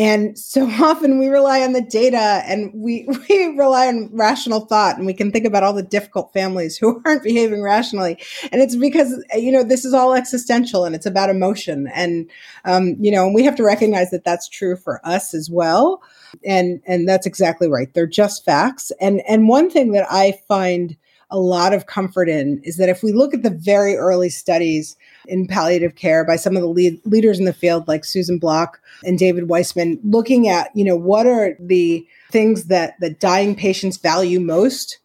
and 0.00 0.38
so 0.38 0.66
often 0.82 1.18
we 1.18 1.28
rely 1.28 1.60
on 1.60 1.74
the 1.74 1.82
data 1.82 2.42
and 2.46 2.72
we, 2.74 3.06
we 3.28 3.46
rely 3.48 3.88
on 3.88 4.08
rational 4.12 4.60
thought 4.60 4.96
and 4.96 5.04
we 5.04 5.12
can 5.12 5.30
think 5.30 5.44
about 5.44 5.62
all 5.62 5.74
the 5.74 5.82
difficult 5.82 6.32
families 6.32 6.78
who 6.78 7.02
aren't 7.04 7.22
behaving 7.22 7.62
rationally. 7.62 8.18
And 8.50 8.62
it's 8.62 8.76
because, 8.76 9.22
you 9.34 9.52
know, 9.52 9.62
this 9.62 9.84
is 9.84 9.92
all 9.92 10.14
existential 10.14 10.86
and 10.86 10.94
it's 10.94 11.04
about 11.04 11.28
emotion. 11.28 11.86
And, 11.94 12.30
um, 12.64 12.96
you 12.98 13.10
know, 13.10 13.26
and 13.26 13.34
we 13.34 13.44
have 13.44 13.56
to 13.56 13.62
recognize 13.62 14.10
that 14.10 14.24
that's 14.24 14.48
true 14.48 14.74
for 14.74 15.06
us 15.06 15.34
as 15.34 15.50
well. 15.50 16.02
And, 16.44 16.80
and 16.86 17.06
that's 17.06 17.26
exactly 17.26 17.68
right. 17.68 17.92
They're 17.92 18.06
just 18.06 18.44
facts. 18.44 18.90
And, 19.02 19.20
and 19.28 19.48
one 19.48 19.68
thing 19.68 19.92
that 19.92 20.06
I 20.10 20.38
find 20.48 20.96
a 21.30 21.38
lot 21.38 21.74
of 21.74 21.86
comfort 21.86 22.28
in 22.28 22.60
is 22.64 22.76
that 22.78 22.88
if 22.88 23.02
we 23.02 23.12
look 23.12 23.34
at 23.34 23.42
the 23.42 23.50
very 23.50 23.96
early 23.96 24.30
studies 24.30 24.96
in 25.30 25.46
palliative 25.46 25.94
care 25.94 26.24
by 26.24 26.36
some 26.36 26.56
of 26.56 26.62
the 26.62 26.68
lead, 26.68 27.00
leaders 27.06 27.38
in 27.38 27.44
the 27.44 27.52
field 27.52 27.86
like 27.88 28.04
Susan 28.04 28.38
Block 28.38 28.80
and 29.04 29.18
David 29.18 29.48
Weissman 29.48 29.98
looking 30.02 30.48
at, 30.48 30.74
you 30.74 30.84
know, 30.84 30.96
what 30.96 31.26
are 31.26 31.56
the 31.60 32.06
things 32.30 32.64
that 32.64 32.98
that 33.00 33.20
dying 33.20 33.54
patients 33.54 33.96
value 33.96 34.40
most? 34.40 34.98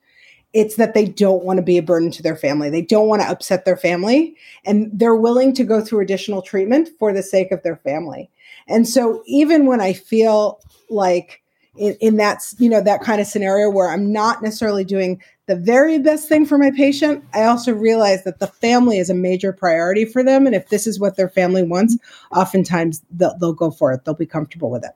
It's 0.51 0.75
that 0.77 0.93
they 0.93 1.05
don't 1.05 1.43
want 1.43 1.57
to 1.57 1.63
be 1.63 1.77
a 1.77 1.83
burden 1.83 2.11
to 2.11 2.23
their 2.23 2.35
family. 2.35 2.69
They 2.69 2.81
don't 2.81 3.07
want 3.07 3.21
to 3.21 3.29
upset 3.29 3.65
their 3.65 3.77
family 3.77 4.35
and 4.65 4.89
they're 4.93 5.15
willing 5.15 5.53
to 5.53 5.63
go 5.63 5.81
through 5.81 6.01
additional 6.01 6.41
treatment 6.41 6.89
for 6.97 7.13
the 7.13 7.23
sake 7.23 7.51
of 7.51 7.61
their 7.63 7.77
family. 7.77 8.29
And 8.67 8.87
so 8.87 9.21
even 9.27 9.65
when 9.65 9.81
I 9.81 9.93
feel 9.93 10.59
like 10.89 11.43
in, 11.77 11.95
in 11.99 12.17
that 12.17 12.41
you 12.57 12.69
know 12.69 12.81
that 12.81 13.01
kind 13.01 13.21
of 13.21 13.27
scenario 13.27 13.69
where 13.69 13.89
I'm 13.89 14.11
not 14.11 14.41
necessarily 14.41 14.83
doing 14.83 15.21
the 15.47 15.55
very 15.55 15.99
best 15.99 16.27
thing 16.27 16.45
for 16.45 16.57
my 16.57 16.71
patient, 16.71 17.23
I 17.33 17.43
also 17.43 17.71
realize 17.71 18.23
that 18.23 18.39
the 18.39 18.47
family 18.47 18.97
is 18.97 19.09
a 19.09 19.13
major 19.13 19.53
priority 19.53 20.05
for 20.05 20.23
them, 20.23 20.45
and 20.45 20.55
if 20.55 20.69
this 20.69 20.87
is 20.87 20.99
what 20.99 21.17
their 21.17 21.29
family 21.29 21.63
wants, 21.63 21.97
oftentimes 22.31 23.03
they'll, 23.11 23.37
they'll 23.37 23.53
go 23.53 23.69
for 23.69 23.93
it. 23.93 24.05
They'll 24.05 24.15
be 24.15 24.25
comfortable 24.25 24.71
with 24.71 24.83
it. 24.83 24.91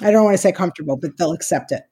I 0.00 0.12
don't 0.12 0.24
want 0.24 0.34
to 0.34 0.38
say 0.38 0.52
comfortable, 0.52 0.96
but 0.96 1.16
they'll 1.16 1.32
accept 1.32 1.72
it. 1.72 1.82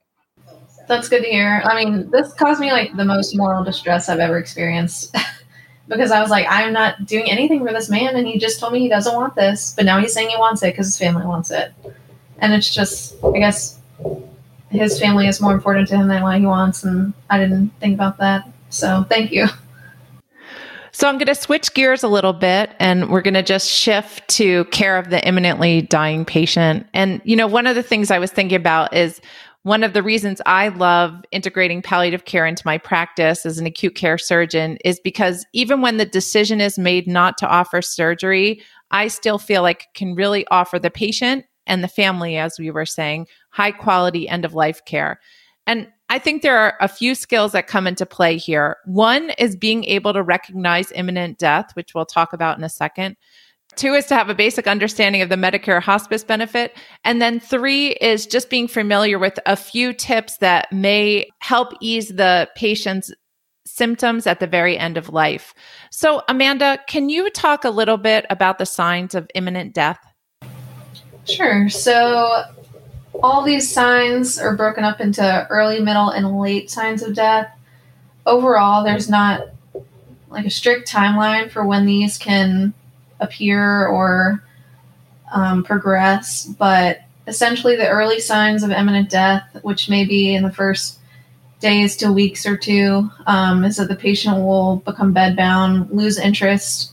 That's 0.86 1.08
good 1.08 1.22
to 1.22 1.28
hear. 1.28 1.62
I 1.64 1.84
mean, 1.84 2.08
this 2.12 2.32
caused 2.34 2.60
me 2.60 2.70
like 2.70 2.96
the 2.96 3.04
most 3.04 3.36
moral 3.36 3.64
distress 3.64 4.08
I've 4.08 4.20
ever 4.20 4.38
experienced. 4.38 5.14
because 5.88 6.10
I 6.10 6.20
was 6.20 6.30
like, 6.30 6.46
I'm 6.48 6.72
not 6.72 7.06
doing 7.06 7.30
anything 7.30 7.64
for 7.64 7.72
this 7.72 7.88
man, 7.88 8.16
and 8.16 8.26
he 8.26 8.38
just 8.38 8.60
told 8.60 8.72
me 8.72 8.80
he 8.80 8.88
doesn't 8.88 9.14
want 9.14 9.34
this, 9.34 9.74
but 9.74 9.84
now 9.84 10.00
he's 10.00 10.12
saying 10.12 10.28
he 10.28 10.36
wants 10.36 10.62
it 10.62 10.72
because 10.72 10.86
his 10.86 10.98
family 10.98 11.26
wants 11.26 11.50
it, 11.50 11.72
and 12.38 12.52
it's 12.52 12.72
just, 12.72 13.16
I 13.24 13.38
guess, 13.38 13.78
his 14.76 14.98
family 15.00 15.26
is 15.26 15.40
more 15.40 15.52
important 15.52 15.88
to 15.88 15.96
him 15.96 16.08
than 16.08 16.22
what 16.22 16.38
he 16.38 16.46
wants, 16.46 16.84
and 16.84 17.12
I 17.30 17.38
didn't 17.38 17.70
think 17.80 17.94
about 17.94 18.18
that. 18.18 18.48
So 18.70 19.04
thank 19.08 19.32
you. 19.32 19.46
So 20.92 21.06
I'm 21.06 21.18
going 21.18 21.26
to 21.26 21.34
switch 21.34 21.74
gears 21.74 22.02
a 22.02 22.08
little 22.08 22.32
bit 22.32 22.70
and 22.78 23.10
we're 23.10 23.20
going 23.20 23.34
to 23.34 23.42
just 23.42 23.68
shift 23.68 24.26
to 24.28 24.64
care 24.66 24.96
of 24.96 25.10
the 25.10 25.22
imminently 25.28 25.82
dying 25.82 26.24
patient. 26.24 26.86
And, 26.94 27.20
you 27.22 27.36
know, 27.36 27.46
one 27.46 27.66
of 27.66 27.74
the 27.74 27.82
things 27.82 28.10
I 28.10 28.18
was 28.18 28.30
thinking 28.30 28.56
about 28.56 28.96
is 28.96 29.20
one 29.62 29.84
of 29.84 29.92
the 29.92 30.02
reasons 30.02 30.40
I 30.46 30.68
love 30.68 31.22
integrating 31.32 31.82
palliative 31.82 32.24
care 32.24 32.46
into 32.46 32.62
my 32.64 32.78
practice 32.78 33.44
as 33.44 33.58
an 33.58 33.66
acute 33.66 33.94
care 33.94 34.16
surgeon 34.16 34.78
is 34.86 34.98
because 34.98 35.44
even 35.52 35.82
when 35.82 35.98
the 35.98 36.06
decision 36.06 36.62
is 36.62 36.78
made 36.78 37.06
not 37.06 37.36
to 37.38 37.46
offer 37.46 37.82
surgery, 37.82 38.62
I 38.90 39.08
still 39.08 39.38
feel 39.38 39.60
like 39.60 39.88
can 39.92 40.14
really 40.14 40.46
offer 40.46 40.78
the 40.78 40.90
patient 40.90 41.44
and 41.66 41.82
the 41.82 41.88
family, 41.88 42.36
as 42.36 42.58
we 42.58 42.70
were 42.70 42.86
saying, 42.86 43.26
high 43.50 43.72
quality 43.72 44.28
end 44.28 44.44
of 44.44 44.54
life 44.54 44.84
care. 44.84 45.20
And 45.66 45.88
I 46.08 46.18
think 46.18 46.42
there 46.42 46.58
are 46.58 46.74
a 46.80 46.88
few 46.88 47.14
skills 47.14 47.52
that 47.52 47.66
come 47.66 47.86
into 47.86 48.06
play 48.06 48.36
here. 48.36 48.76
One 48.84 49.30
is 49.38 49.56
being 49.56 49.84
able 49.84 50.12
to 50.12 50.22
recognize 50.22 50.92
imminent 50.92 51.38
death, 51.38 51.70
which 51.74 51.94
we'll 51.94 52.06
talk 52.06 52.32
about 52.32 52.56
in 52.56 52.64
a 52.64 52.68
second. 52.68 53.16
Two 53.74 53.92
is 53.94 54.06
to 54.06 54.14
have 54.14 54.30
a 54.30 54.34
basic 54.34 54.68
understanding 54.68 55.20
of 55.22 55.28
the 55.28 55.34
Medicare 55.34 55.82
hospice 55.82 56.22
benefit. 56.22 56.76
And 57.04 57.20
then 57.20 57.40
three 57.40 57.88
is 57.94 58.26
just 58.26 58.48
being 58.48 58.68
familiar 58.68 59.18
with 59.18 59.38
a 59.44 59.56
few 59.56 59.92
tips 59.92 60.38
that 60.38 60.72
may 60.72 61.28
help 61.40 61.72
ease 61.80 62.08
the 62.08 62.48
patient's 62.54 63.12
symptoms 63.66 64.26
at 64.26 64.38
the 64.38 64.46
very 64.46 64.78
end 64.78 64.96
of 64.96 65.08
life. 65.08 65.52
So, 65.90 66.22
Amanda, 66.28 66.78
can 66.86 67.08
you 67.08 67.28
talk 67.30 67.64
a 67.64 67.70
little 67.70 67.98
bit 67.98 68.24
about 68.30 68.58
the 68.58 68.66
signs 68.66 69.14
of 69.14 69.28
imminent 69.34 69.74
death? 69.74 69.98
Sure. 71.26 71.68
So, 71.68 72.44
all 73.22 73.42
these 73.42 73.72
signs 73.72 74.38
are 74.38 74.56
broken 74.56 74.84
up 74.84 75.00
into 75.00 75.46
early, 75.48 75.80
middle, 75.80 76.10
and 76.10 76.38
late 76.38 76.70
signs 76.70 77.02
of 77.02 77.14
death. 77.14 77.50
Overall, 78.26 78.84
there's 78.84 79.08
not 79.08 79.48
like 80.28 80.46
a 80.46 80.50
strict 80.50 80.90
timeline 80.90 81.50
for 81.50 81.64
when 81.64 81.86
these 81.86 82.18
can 82.18 82.74
appear 83.20 83.86
or 83.86 84.42
um, 85.32 85.64
progress, 85.64 86.44
but 86.44 87.00
essentially 87.26 87.76
the 87.76 87.88
early 87.88 88.20
signs 88.20 88.62
of 88.62 88.70
imminent 88.70 89.10
death, 89.10 89.44
which 89.62 89.88
may 89.88 90.04
be 90.04 90.34
in 90.34 90.42
the 90.42 90.52
first 90.52 90.98
days 91.60 91.96
to 91.96 92.12
weeks 92.12 92.46
or 92.46 92.56
two, 92.56 93.10
um, 93.26 93.64
is 93.64 93.76
that 93.76 93.88
the 93.88 93.96
patient 93.96 94.36
will 94.36 94.76
become 94.84 95.14
bedbound, 95.14 95.90
lose 95.92 96.18
interest 96.18 96.92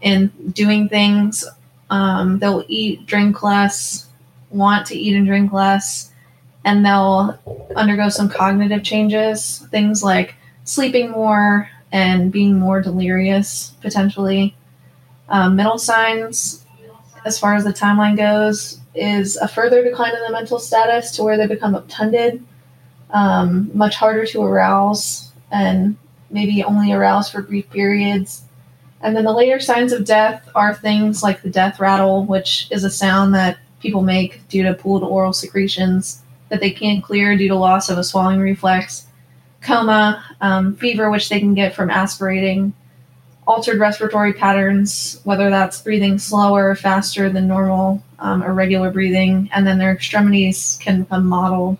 in 0.00 0.28
doing 0.52 0.88
things. 0.88 1.44
Um, 1.90 2.38
they'll 2.38 2.64
eat, 2.68 3.06
drink 3.06 3.42
less, 3.42 4.08
want 4.50 4.86
to 4.88 4.96
eat 4.96 5.16
and 5.16 5.26
drink 5.26 5.52
less, 5.52 6.12
and 6.64 6.84
they'll 6.84 7.38
undergo 7.76 8.08
some 8.08 8.28
cognitive 8.28 8.82
changes, 8.82 9.66
things 9.70 10.02
like 10.02 10.34
sleeping 10.64 11.10
more 11.10 11.70
and 11.92 12.30
being 12.30 12.58
more 12.58 12.82
delirious 12.82 13.74
potentially. 13.80 14.54
Um, 15.28 15.56
middle 15.56 15.78
signs, 15.78 16.64
as 17.24 17.38
far 17.38 17.54
as 17.54 17.64
the 17.64 17.72
timeline 17.72 18.16
goes, 18.16 18.80
is 18.94 19.36
a 19.36 19.48
further 19.48 19.82
decline 19.82 20.14
in 20.14 20.22
the 20.22 20.32
mental 20.32 20.58
status 20.58 21.10
to 21.12 21.22
where 21.22 21.36
they 21.36 21.46
become 21.46 21.74
obtunded, 21.74 22.44
um, 23.10 23.70
much 23.74 23.96
harder 23.96 24.26
to 24.26 24.42
arouse, 24.42 25.32
and 25.50 25.96
maybe 26.30 26.62
only 26.64 26.92
arouse 26.92 27.30
for 27.30 27.42
brief 27.42 27.68
periods. 27.70 28.42
And 29.00 29.16
then 29.16 29.24
the 29.24 29.32
later 29.32 29.60
signs 29.60 29.92
of 29.92 30.04
death 30.04 30.48
are 30.54 30.74
things 30.74 31.22
like 31.22 31.42
the 31.42 31.50
death 31.50 31.78
rattle, 31.78 32.24
which 32.24 32.68
is 32.70 32.84
a 32.84 32.90
sound 32.90 33.34
that 33.34 33.58
people 33.80 34.02
make 34.02 34.46
due 34.48 34.64
to 34.64 34.74
pooled 34.74 35.04
oral 35.04 35.32
secretions 35.32 36.22
that 36.48 36.60
they 36.60 36.70
can't 36.70 37.04
clear 37.04 37.36
due 37.36 37.48
to 37.48 37.54
loss 37.54 37.90
of 37.90 37.98
a 37.98 38.04
swallowing 38.04 38.40
reflex, 38.40 39.06
coma, 39.60 40.24
um, 40.40 40.74
fever, 40.76 41.10
which 41.10 41.28
they 41.28 41.38
can 41.38 41.54
get 41.54 41.74
from 41.74 41.90
aspirating, 41.90 42.72
altered 43.46 43.78
respiratory 43.78 44.32
patterns, 44.32 45.20
whether 45.24 45.50
that's 45.50 45.80
breathing 45.82 46.18
slower, 46.18 46.74
faster 46.74 47.30
than 47.30 47.48
normal, 47.48 48.02
um, 48.18 48.42
irregular 48.42 48.90
breathing, 48.90 49.48
and 49.52 49.66
then 49.66 49.78
their 49.78 49.92
extremities 49.92 50.78
can 50.82 51.02
become 51.02 51.26
mottled. 51.26 51.78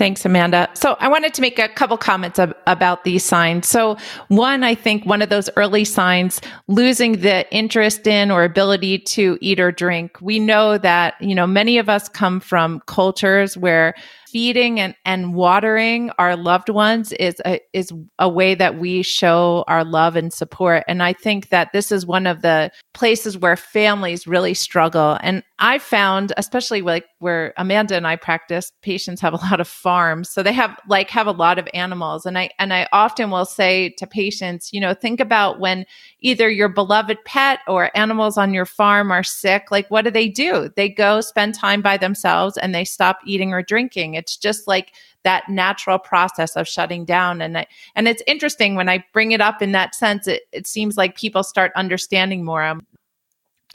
Thanks, 0.00 0.24
Amanda. 0.24 0.66
So 0.72 0.96
I 0.98 1.08
wanted 1.08 1.34
to 1.34 1.42
make 1.42 1.58
a 1.58 1.68
couple 1.68 1.98
comments 1.98 2.38
ab- 2.38 2.56
about 2.66 3.04
these 3.04 3.22
signs. 3.22 3.68
So 3.68 3.98
one, 4.28 4.64
I 4.64 4.74
think 4.74 5.04
one 5.04 5.20
of 5.20 5.28
those 5.28 5.50
early 5.58 5.84
signs, 5.84 6.40
losing 6.68 7.20
the 7.20 7.46
interest 7.54 8.06
in 8.06 8.30
or 8.30 8.42
ability 8.42 9.00
to 9.00 9.36
eat 9.42 9.60
or 9.60 9.70
drink. 9.70 10.16
We 10.22 10.38
know 10.38 10.78
that, 10.78 11.20
you 11.20 11.34
know, 11.34 11.46
many 11.46 11.76
of 11.76 11.90
us 11.90 12.08
come 12.08 12.40
from 12.40 12.80
cultures 12.86 13.58
where 13.58 13.94
feeding 14.26 14.80
and, 14.80 14.94
and 15.04 15.34
watering 15.34 16.10
our 16.16 16.36
loved 16.36 16.68
ones 16.68 17.12
is 17.12 17.34
a, 17.44 17.60
is 17.72 17.92
a 18.18 18.28
way 18.28 18.54
that 18.54 18.78
we 18.78 19.02
show 19.02 19.64
our 19.66 19.84
love 19.84 20.16
and 20.16 20.32
support. 20.32 20.84
And 20.88 21.02
I 21.02 21.12
think 21.12 21.48
that 21.48 21.72
this 21.72 21.90
is 21.92 22.06
one 22.06 22.26
of 22.26 22.40
the 22.40 22.70
places 22.94 23.36
where 23.36 23.56
families 23.56 24.26
really 24.26 24.54
struggle. 24.54 25.18
And 25.20 25.42
I 25.62 25.78
found, 25.78 26.32
especially 26.38 26.80
like 26.80 27.04
where 27.18 27.52
Amanda 27.58 27.94
and 27.94 28.06
I 28.06 28.16
practice, 28.16 28.72
patients 28.82 29.20
have 29.20 29.34
a 29.34 29.36
lot 29.36 29.60
of 29.60 29.68
farms. 29.68 30.30
So 30.30 30.42
they 30.42 30.54
have 30.54 30.78
like 30.88 31.10
have 31.10 31.26
a 31.26 31.32
lot 31.32 31.58
of 31.58 31.68
animals. 31.74 32.24
And 32.26 32.38
I 32.38 32.50
and 32.58 32.72
I 32.72 32.88
often 32.92 33.30
will 33.30 33.44
say 33.44 33.90
to 33.98 34.06
patients, 34.06 34.72
you 34.72 34.80
know, 34.80 34.94
think 34.94 35.20
about 35.20 35.60
when 35.60 35.84
either 36.20 36.48
your 36.48 36.70
beloved 36.70 37.18
pet 37.26 37.60
or 37.68 37.96
animals 37.96 38.38
on 38.38 38.54
your 38.54 38.66
farm 38.66 39.12
are 39.12 39.22
sick, 39.22 39.70
like 39.70 39.88
what 39.90 40.02
do 40.02 40.10
they 40.10 40.28
do? 40.28 40.70
They 40.76 40.88
go 40.88 41.20
spend 41.20 41.54
time 41.54 41.82
by 41.82 41.98
themselves 41.98 42.56
and 42.56 42.74
they 42.74 42.84
stop 42.84 43.18
eating 43.26 43.52
or 43.52 43.62
drinking. 43.62 44.14
It's 44.14 44.36
just 44.38 44.66
like 44.66 44.94
that 45.24 45.48
natural 45.48 45.98
process 45.98 46.56
of 46.56 46.66
shutting 46.66 47.04
down. 47.04 47.42
And 47.42 47.58
I, 47.58 47.66
and 47.94 48.08
it's 48.08 48.22
interesting 48.26 48.74
when 48.74 48.88
I 48.88 49.04
bring 49.12 49.32
it 49.32 49.42
up 49.42 49.60
in 49.60 49.72
that 49.72 49.94
sense, 49.94 50.26
it, 50.26 50.42
it 50.52 50.66
seems 50.66 50.96
like 50.96 51.16
people 51.16 51.42
start 51.42 51.72
understanding 51.76 52.44
more. 52.44 52.62
Um, 52.62 52.86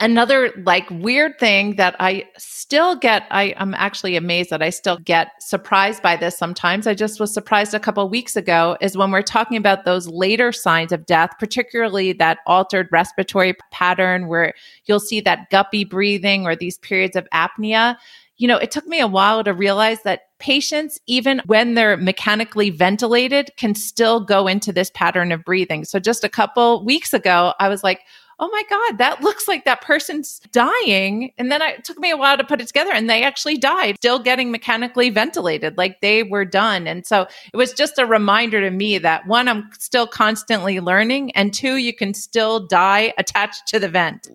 another 0.00 0.52
like 0.64 0.88
weird 0.90 1.38
thing 1.38 1.76
that 1.76 1.96
I 1.98 2.24
still 2.36 2.96
get, 2.96 3.26
I, 3.30 3.54
am 3.56 3.74
actually 3.74 4.16
amazed 4.16 4.50
that 4.50 4.62
I 4.62 4.70
still 4.70 4.98
get 4.98 5.28
surprised 5.40 6.02
by 6.02 6.16
this 6.16 6.36
sometimes. 6.36 6.86
I 6.86 6.94
just 6.94 7.18
was 7.18 7.32
surprised 7.32 7.74
a 7.74 7.80
couple 7.80 8.06
weeks 8.08 8.36
ago 8.36 8.76
is 8.80 8.96
when 8.96 9.10
we're 9.10 9.22
talking 9.22 9.56
about 9.56 9.84
those 9.84 10.08
later 10.08 10.52
signs 10.52 10.92
of 10.92 11.06
death, 11.06 11.30
particularly 11.38 12.12
that 12.14 12.38
altered 12.46 12.88
respiratory 12.92 13.54
pattern 13.70 14.28
where 14.28 14.52
you'll 14.84 15.00
see 15.00 15.20
that 15.20 15.50
guppy 15.50 15.84
breathing 15.84 16.46
or 16.46 16.54
these 16.54 16.78
periods 16.78 17.16
of 17.16 17.26
apnea. 17.32 17.96
You 18.36 18.48
know, 18.48 18.58
it 18.58 18.70
took 18.70 18.86
me 18.86 19.00
a 19.00 19.06
while 19.06 19.42
to 19.44 19.54
realize 19.54 20.02
that 20.02 20.22
patients, 20.38 21.00
even 21.06 21.40
when 21.46 21.72
they're 21.72 21.96
mechanically 21.96 22.68
ventilated, 22.68 23.50
can 23.56 23.74
still 23.74 24.20
go 24.20 24.46
into 24.46 24.74
this 24.74 24.90
pattern 24.90 25.32
of 25.32 25.42
breathing. 25.44 25.84
So 25.84 25.98
just 25.98 26.22
a 26.22 26.28
couple 26.28 26.84
weeks 26.84 27.14
ago, 27.14 27.54
I 27.58 27.70
was 27.70 27.82
like, 27.82 28.00
oh 28.38 28.48
my 28.48 28.62
God, 28.68 28.98
that 28.98 29.22
looks 29.22 29.48
like 29.48 29.64
that 29.64 29.80
person's 29.80 30.40
dying. 30.52 31.32
And 31.38 31.50
then 31.50 31.62
it 31.62 31.84
took 31.84 31.98
me 31.98 32.10
a 32.10 32.16
while 32.16 32.36
to 32.36 32.44
put 32.44 32.60
it 32.60 32.66
together 32.66 32.92
and 32.92 33.08
they 33.08 33.22
actually 33.22 33.56
died, 33.56 33.96
still 33.96 34.18
getting 34.18 34.50
mechanically 34.50 35.08
ventilated, 35.10 35.78
like 35.78 36.00
they 36.00 36.22
were 36.22 36.44
done. 36.44 36.86
And 36.86 37.06
so 37.06 37.26
it 37.52 37.56
was 37.56 37.72
just 37.72 37.98
a 37.98 38.04
reminder 38.06 38.60
to 38.60 38.70
me 38.70 38.98
that 38.98 39.26
one, 39.26 39.48
I'm 39.48 39.70
still 39.78 40.06
constantly 40.06 40.80
learning, 40.80 41.30
and 41.32 41.52
two, 41.52 41.76
you 41.76 41.94
can 41.94 42.12
still 42.12 42.66
die 42.66 43.14
attached 43.16 43.68
to 43.68 43.78
the 43.78 43.88
vent. 43.88 44.28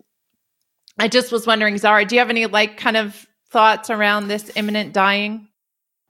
I 0.98 1.08
just 1.08 1.32
was 1.32 1.46
wondering, 1.46 1.78
Zara, 1.78 2.06
do 2.06 2.16
you 2.16 2.20
have 2.20 2.30
any 2.30 2.48
like 2.48 2.78
kind 2.78 2.98
of 2.98 3.28
thoughts 3.50 3.90
around 3.90 4.28
this 4.28 4.52
imminent 4.56 4.94
dying? 4.94 5.48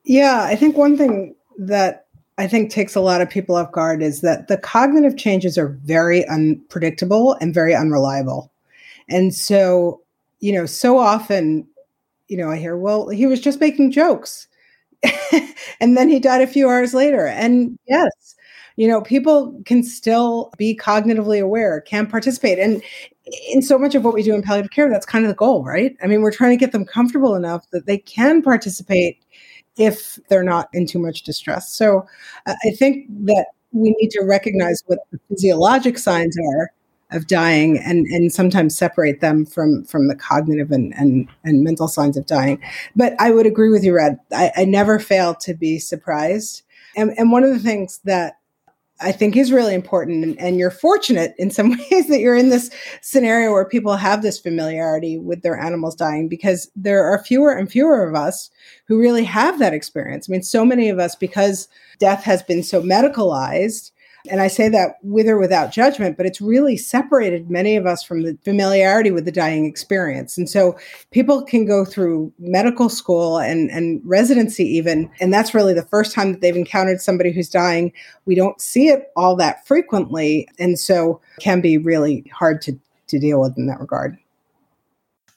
Yeah, 0.03 0.43
I 0.43 0.55
think 0.55 0.77
one 0.77 0.97
thing 0.97 1.35
that 1.59 2.05
I 2.37 2.47
think 2.47 2.71
takes 2.71 2.95
a 2.95 3.01
lot 3.01 3.21
of 3.21 3.29
people 3.29 3.55
off 3.55 3.71
guard 3.71 4.01
is 4.01 4.21
that 4.21 4.47
the 4.47 4.57
cognitive 4.57 5.17
changes 5.17 5.57
are 5.57 5.77
very 5.83 6.27
unpredictable 6.27 7.33
and 7.41 7.53
very 7.53 7.75
unreliable. 7.75 8.51
And 9.09 9.33
so, 9.33 10.01
you 10.39 10.53
know, 10.53 10.65
so 10.65 10.97
often, 10.97 11.67
you 12.27 12.37
know, 12.37 12.51
I 12.51 12.57
hear, 12.57 12.77
well, 12.77 13.09
he 13.09 13.27
was 13.27 13.41
just 13.41 13.59
making 13.59 13.91
jokes. 13.91 14.47
and 15.81 15.97
then 15.97 16.09
he 16.09 16.19
died 16.19 16.41
a 16.41 16.47
few 16.47 16.69
hours 16.69 16.93
later. 16.93 17.27
And 17.27 17.77
yes, 17.87 18.35
you 18.77 18.87
know, 18.87 19.01
people 19.01 19.59
can 19.65 19.83
still 19.83 20.51
be 20.57 20.75
cognitively 20.77 21.41
aware, 21.41 21.81
can 21.81 22.07
participate. 22.07 22.59
And 22.59 22.81
in 23.51 23.61
so 23.61 23.77
much 23.77 23.95
of 23.95 24.03
what 24.03 24.13
we 24.13 24.23
do 24.23 24.33
in 24.33 24.41
palliative 24.41 24.71
care, 24.71 24.89
that's 24.89 25.05
kind 25.05 25.25
of 25.25 25.29
the 25.29 25.35
goal, 25.35 25.63
right? 25.63 25.95
I 26.03 26.07
mean, 26.07 26.21
we're 26.21 26.31
trying 26.31 26.51
to 26.51 26.57
get 26.57 26.71
them 26.71 26.85
comfortable 26.85 27.35
enough 27.35 27.69
that 27.71 27.85
they 27.85 27.97
can 27.97 28.41
participate 28.41 29.19
if 29.77 30.19
they're 30.29 30.43
not 30.43 30.69
in 30.73 30.85
too 30.85 30.99
much 30.99 31.23
distress. 31.23 31.71
So 31.73 32.05
uh, 32.45 32.55
I 32.63 32.71
think 32.71 33.07
that 33.25 33.47
we 33.71 33.95
need 33.99 34.09
to 34.11 34.21
recognize 34.23 34.83
what 34.87 34.99
the 35.11 35.19
physiologic 35.29 35.97
signs 35.97 36.35
are 36.55 36.71
of 37.11 37.27
dying 37.27 37.77
and 37.77 38.05
and 38.07 38.31
sometimes 38.31 38.77
separate 38.77 39.19
them 39.19 39.45
from 39.45 39.83
from 39.83 40.07
the 40.07 40.15
cognitive 40.15 40.71
and 40.71 40.93
and, 40.95 41.27
and 41.43 41.63
mental 41.63 41.87
signs 41.87 42.17
of 42.17 42.25
dying. 42.25 42.61
But 42.95 43.15
i 43.19 43.31
would 43.31 43.45
agree 43.45 43.69
with 43.69 43.83
you 43.83 43.93
red 43.95 44.17
i, 44.31 44.51
I 44.55 44.65
never 44.65 44.99
fail 44.99 45.35
to 45.35 45.53
be 45.53 45.79
surprised. 45.79 46.63
And, 46.95 47.13
and 47.17 47.31
one 47.31 47.43
of 47.43 47.51
the 47.51 47.59
things 47.59 48.01
that 48.03 48.35
I 49.01 49.11
think 49.11 49.35
is 49.35 49.51
really 49.51 49.73
important. 49.73 50.37
And, 50.39 50.57
you're 50.57 50.71
fortunate 50.71 51.33
in 51.37 51.49
some 51.49 51.69
ways 51.91 52.07
that 52.07 52.19
you're 52.19 52.35
in 52.35 52.49
this 52.49 52.69
scenario 53.01 53.51
where 53.51 53.65
people 53.65 53.95
have 53.95 54.21
this 54.21 54.39
familiarity 54.39 55.17
with 55.17 55.41
their 55.41 55.57
animals 55.59 55.95
dying 55.95 56.27
because 56.27 56.69
there 56.75 57.03
are 57.03 57.23
fewer 57.23 57.51
and 57.51 57.71
fewer 57.71 58.07
of 58.07 58.15
us 58.15 58.49
who 58.87 58.99
really 58.99 59.23
have 59.23 59.59
that 59.59 59.73
experience. 59.73 60.29
I 60.29 60.31
mean, 60.31 60.43
so 60.43 60.65
many 60.65 60.89
of 60.89 60.99
us, 60.99 61.15
because 61.15 61.67
death 61.99 62.23
has 62.23 62.43
been 62.43 62.63
so 62.63 62.81
medicalized, 62.81 63.91
and 64.29 64.41
I 64.41 64.47
say 64.47 64.69
that 64.69 64.95
with 65.01 65.27
or 65.27 65.37
without 65.39 65.71
judgment, 65.71 66.17
but 66.17 66.25
it's 66.25 66.41
really 66.41 66.77
separated 66.77 67.49
many 67.49 67.75
of 67.75 67.85
us 67.85 68.03
from 68.03 68.23
the 68.23 68.37
familiarity 68.43 69.11
with 69.11 69.25
the 69.25 69.31
dying 69.31 69.65
experience. 69.65 70.37
And 70.37 70.49
so 70.49 70.77
people 71.11 71.43
can 71.43 71.65
go 71.65 71.85
through 71.85 72.31
medical 72.39 72.89
school 72.89 73.39
and, 73.39 73.69
and 73.71 74.01
residency, 74.05 74.65
even, 74.65 75.09
and 75.19 75.33
that's 75.33 75.53
really 75.53 75.73
the 75.73 75.85
first 75.85 76.13
time 76.13 76.31
that 76.31 76.41
they've 76.41 76.55
encountered 76.55 77.01
somebody 77.01 77.31
who's 77.31 77.49
dying. 77.49 77.91
We 78.25 78.35
don't 78.35 78.61
see 78.61 78.89
it 78.89 79.11
all 79.15 79.35
that 79.37 79.65
frequently. 79.65 80.47
And 80.59 80.77
so 80.79 81.21
can 81.39 81.61
be 81.61 81.77
really 81.77 82.29
hard 82.33 82.61
to, 82.63 82.77
to 83.07 83.19
deal 83.19 83.41
with 83.41 83.57
in 83.57 83.67
that 83.67 83.79
regard. 83.79 84.17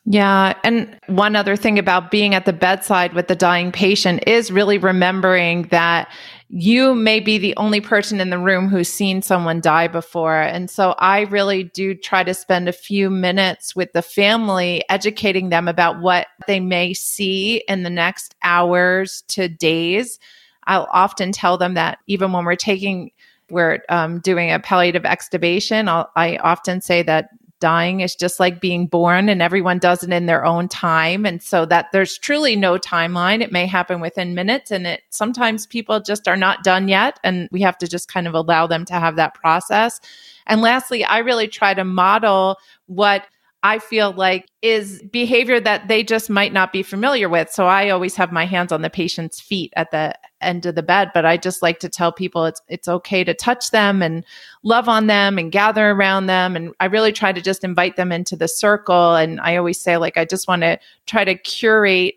Yeah. 0.06 0.52
And 0.62 0.98
one 1.06 1.34
other 1.34 1.56
thing 1.56 1.78
about 1.78 2.10
being 2.10 2.34
at 2.34 2.44
the 2.44 2.52
bedside 2.52 3.14
with 3.14 3.28
the 3.28 3.34
dying 3.34 3.72
patient 3.72 4.24
is 4.26 4.50
really 4.52 4.76
remembering 4.76 5.62
that 5.68 6.08
you 6.48 6.94
may 6.94 7.20
be 7.20 7.38
the 7.38 7.56
only 7.56 7.80
person 7.80 8.20
in 8.20 8.30
the 8.30 8.38
room 8.38 8.68
who's 8.68 8.88
seen 8.88 9.22
someone 9.22 9.60
die 9.60 9.88
before. 9.88 10.40
And 10.40 10.70
so 10.70 10.94
I 10.98 11.22
really 11.22 11.64
do 11.64 11.94
try 11.94 12.22
to 12.22 12.34
spend 12.34 12.68
a 12.68 12.72
few 12.72 13.10
minutes 13.10 13.74
with 13.74 13.92
the 13.92 14.02
family, 14.02 14.84
educating 14.88 15.48
them 15.48 15.68
about 15.68 16.00
what 16.00 16.26
they 16.46 16.60
may 16.60 16.94
see 16.94 17.64
in 17.68 17.82
the 17.82 17.90
next 17.90 18.34
hours 18.42 19.24
to 19.28 19.48
days. 19.48 20.18
I'll 20.66 20.88
often 20.92 21.32
tell 21.32 21.58
them 21.58 21.74
that 21.74 21.98
even 22.06 22.32
when 22.32 22.44
we're 22.44 22.56
taking 22.56 23.10
we're 23.50 23.80
um, 23.90 24.20
doing 24.20 24.50
a 24.50 24.58
palliative 24.58 25.02
extubation, 25.02 25.86
I'll, 25.86 26.10
I 26.16 26.38
often 26.38 26.80
say 26.80 27.02
that 27.02 27.28
dying. 27.64 28.00
Is 28.00 28.14
just 28.14 28.38
like 28.38 28.60
being 28.60 28.86
born 28.86 29.30
and 29.30 29.40
everyone 29.40 29.78
does 29.78 30.02
it 30.02 30.12
in 30.12 30.26
their 30.26 30.44
own 30.44 30.68
time. 30.68 31.24
And 31.24 31.42
so 31.42 31.64
that 31.64 31.86
there's 31.92 32.18
truly 32.18 32.56
no 32.56 32.76
timeline. 32.76 33.40
It 33.40 33.52
may 33.52 33.64
happen 33.64 34.02
within 34.02 34.34
minutes 34.34 34.70
and 34.70 34.86
it 34.86 35.00
sometimes 35.08 35.66
people 35.66 35.98
just 36.00 36.28
are 36.28 36.36
not 36.36 36.62
done 36.62 36.88
yet 36.88 37.18
and 37.24 37.48
we 37.50 37.62
have 37.62 37.78
to 37.78 37.88
just 37.88 38.12
kind 38.12 38.28
of 38.28 38.34
allow 38.34 38.66
them 38.66 38.84
to 38.84 38.92
have 38.92 39.16
that 39.16 39.32
process. 39.32 39.98
And 40.46 40.60
lastly 40.60 41.04
i 41.04 41.18
really 41.18 41.48
try 41.48 41.72
to 41.72 41.84
model 41.84 42.58
what 42.86 43.26
I 43.64 43.78
feel 43.78 44.12
like 44.12 44.46
is 44.60 45.02
behavior 45.10 45.58
that 45.58 45.88
they 45.88 46.04
just 46.04 46.28
might 46.28 46.52
not 46.52 46.70
be 46.70 46.82
familiar 46.82 47.30
with. 47.30 47.50
So 47.50 47.64
I 47.64 47.88
always 47.88 48.14
have 48.14 48.30
my 48.30 48.44
hands 48.44 48.72
on 48.72 48.82
the 48.82 48.90
patient's 48.90 49.40
feet 49.40 49.72
at 49.74 49.90
the 49.90 50.14
end 50.42 50.66
of 50.66 50.74
the 50.74 50.82
bed, 50.82 51.10
but 51.14 51.24
I 51.24 51.38
just 51.38 51.62
like 51.62 51.78
to 51.78 51.88
tell 51.88 52.12
people 52.12 52.44
it's 52.44 52.60
it's 52.68 52.88
okay 52.88 53.24
to 53.24 53.32
touch 53.32 53.70
them 53.70 54.02
and 54.02 54.22
love 54.64 54.86
on 54.86 55.06
them 55.06 55.38
and 55.38 55.50
gather 55.50 55.90
around 55.90 56.26
them 56.26 56.56
and 56.56 56.74
I 56.78 56.84
really 56.84 57.10
try 57.10 57.32
to 57.32 57.40
just 57.40 57.64
invite 57.64 57.96
them 57.96 58.12
into 58.12 58.36
the 58.36 58.48
circle 58.48 59.14
and 59.14 59.40
I 59.40 59.56
always 59.56 59.80
say 59.80 59.96
like 59.96 60.18
I 60.18 60.26
just 60.26 60.46
want 60.46 60.60
to 60.60 60.78
try 61.06 61.24
to 61.24 61.34
curate 61.34 62.16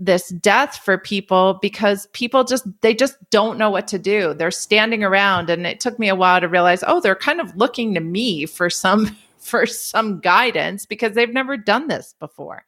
this 0.00 0.30
death 0.30 0.76
for 0.82 0.96
people 0.96 1.58
because 1.60 2.06
people 2.14 2.44
just 2.44 2.66
they 2.80 2.94
just 2.94 3.18
don't 3.28 3.58
know 3.58 3.68
what 3.68 3.88
to 3.88 3.98
do. 3.98 4.32
They're 4.32 4.50
standing 4.50 5.04
around 5.04 5.50
and 5.50 5.66
it 5.66 5.80
took 5.80 5.98
me 5.98 6.08
a 6.08 6.14
while 6.14 6.40
to 6.40 6.48
realize 6.48 6.82
oh 6.86 7.02
they're 7.02 7.14
kind 7.14 7.42
of 7.42 7.54
looking 7.56 7.92
to 7.92 8.00
me 8.00 8.46
for 8.46 8.70
some 8.70 9.14
for 9.48 9.66
some 9.66 10.20
guidance 10.20 10.86
because 10.86 11.12
they've 11.12 11.32
never 11.32 11.56
done 11.56 11.88
this 11.88 12.14
before. 12.18 12.64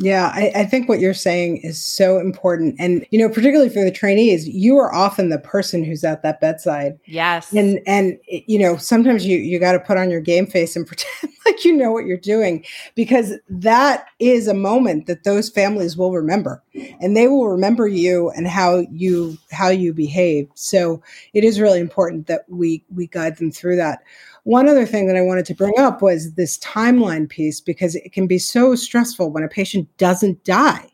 Yeah, 0.00 0.30
I, 0.32 0.52
I, 0.54 0.64
think 0.64 0.88
what 0.88 1.00
you're 1.00 1.12
saying 1.12 1.56
is 1.58 1.84
so 1.84 2.20
important. 2.20 2.76
And, 2.78 3.04
you 3.10 3.18
know, 3.18 3.28
particularly 3.28 3.68
for 3.68 3.82
the 3.82 3.90
trainees, 3.90 4.46
you 4.46 4.76
are 4.76 4.94
often 4.94 5.28
the 5.28 5.40
person 5.40 5.82
who's 5.82 6.04
at 6.04 6.22
that 6.22 6.40
bedside. 6.40 7.00
Yes. 7.06 7.52
And, 7.52 7.80
and, 7.84 8.16
you 8.28 8.60
know, 8.60 8.76
sometimes 8.76 9.26
you, 9.26 9.38
you 9.38 9.58
got 9.58 9.72
to 9.72 9.80
put 9.80 9.98
on 9.98 10.08
your 10.08 10.20
game 10.20 10.46
face 10.46 10.76
and 10.76 10.86
pretend 10.86 11.32
like 11.44 11.64
you 11.64 11.72
know 11.72 11.90
what 11.90 12.04
you're 12.04 12.16
doing 12.16 12.64
because 12.94 13.32
that 13.48 14.06
is 14.20 14.46
a 14.46 14.54
moment 14.54 15.06
that 15.06 15.24
those 15.24 15.50
families 15.50 15.96
will 15.96 16.12
remember 16.12 16.62
and 17.00 17.16
they 17.16 17.26
will 17.26 17.48
remember 17.48 17.88
you 17.88 18.30
and 18.30 18.46
how 18.46 18.86
you, 18.92 19.36
how 19.50 19.68
you 19.68 19.92
behaved. 19.92 20.52
So 20.54 21.02
it 21.34 21.42
is 21.42 21.60
really 21.60 21.80
important 21.80 22.28
that 22.28 22.44
we, 22.48 22.84
we 22.94 23.08
guide 23.08 23.36
them 23.38 23.50
through 23.50 23.74
that. 23.76 24.04
One 24.48 24.66
other 24.66 24.86
thing 24.86 25.08
that 25.08 25.16
I 25.16 25.20
wanted 25.20 25.44
to 25.44 25.54
bring 25.54 25.78
up 25.78 26.00
was 26.00 26.32
this 26.32 26.56
timeline 26.60 27.28
piece 27.28 27.60
because 27.60 27.94
it 27.94 28.14
can 28.14 28.26
be 28.26 28.38
so 28.38 28.74
stressful 28.74 29.30
when 29.30 29.42
a 29.44 29.48
patient 29.48 29.94
doesn't 29.98 30.42
die 30.42 30.90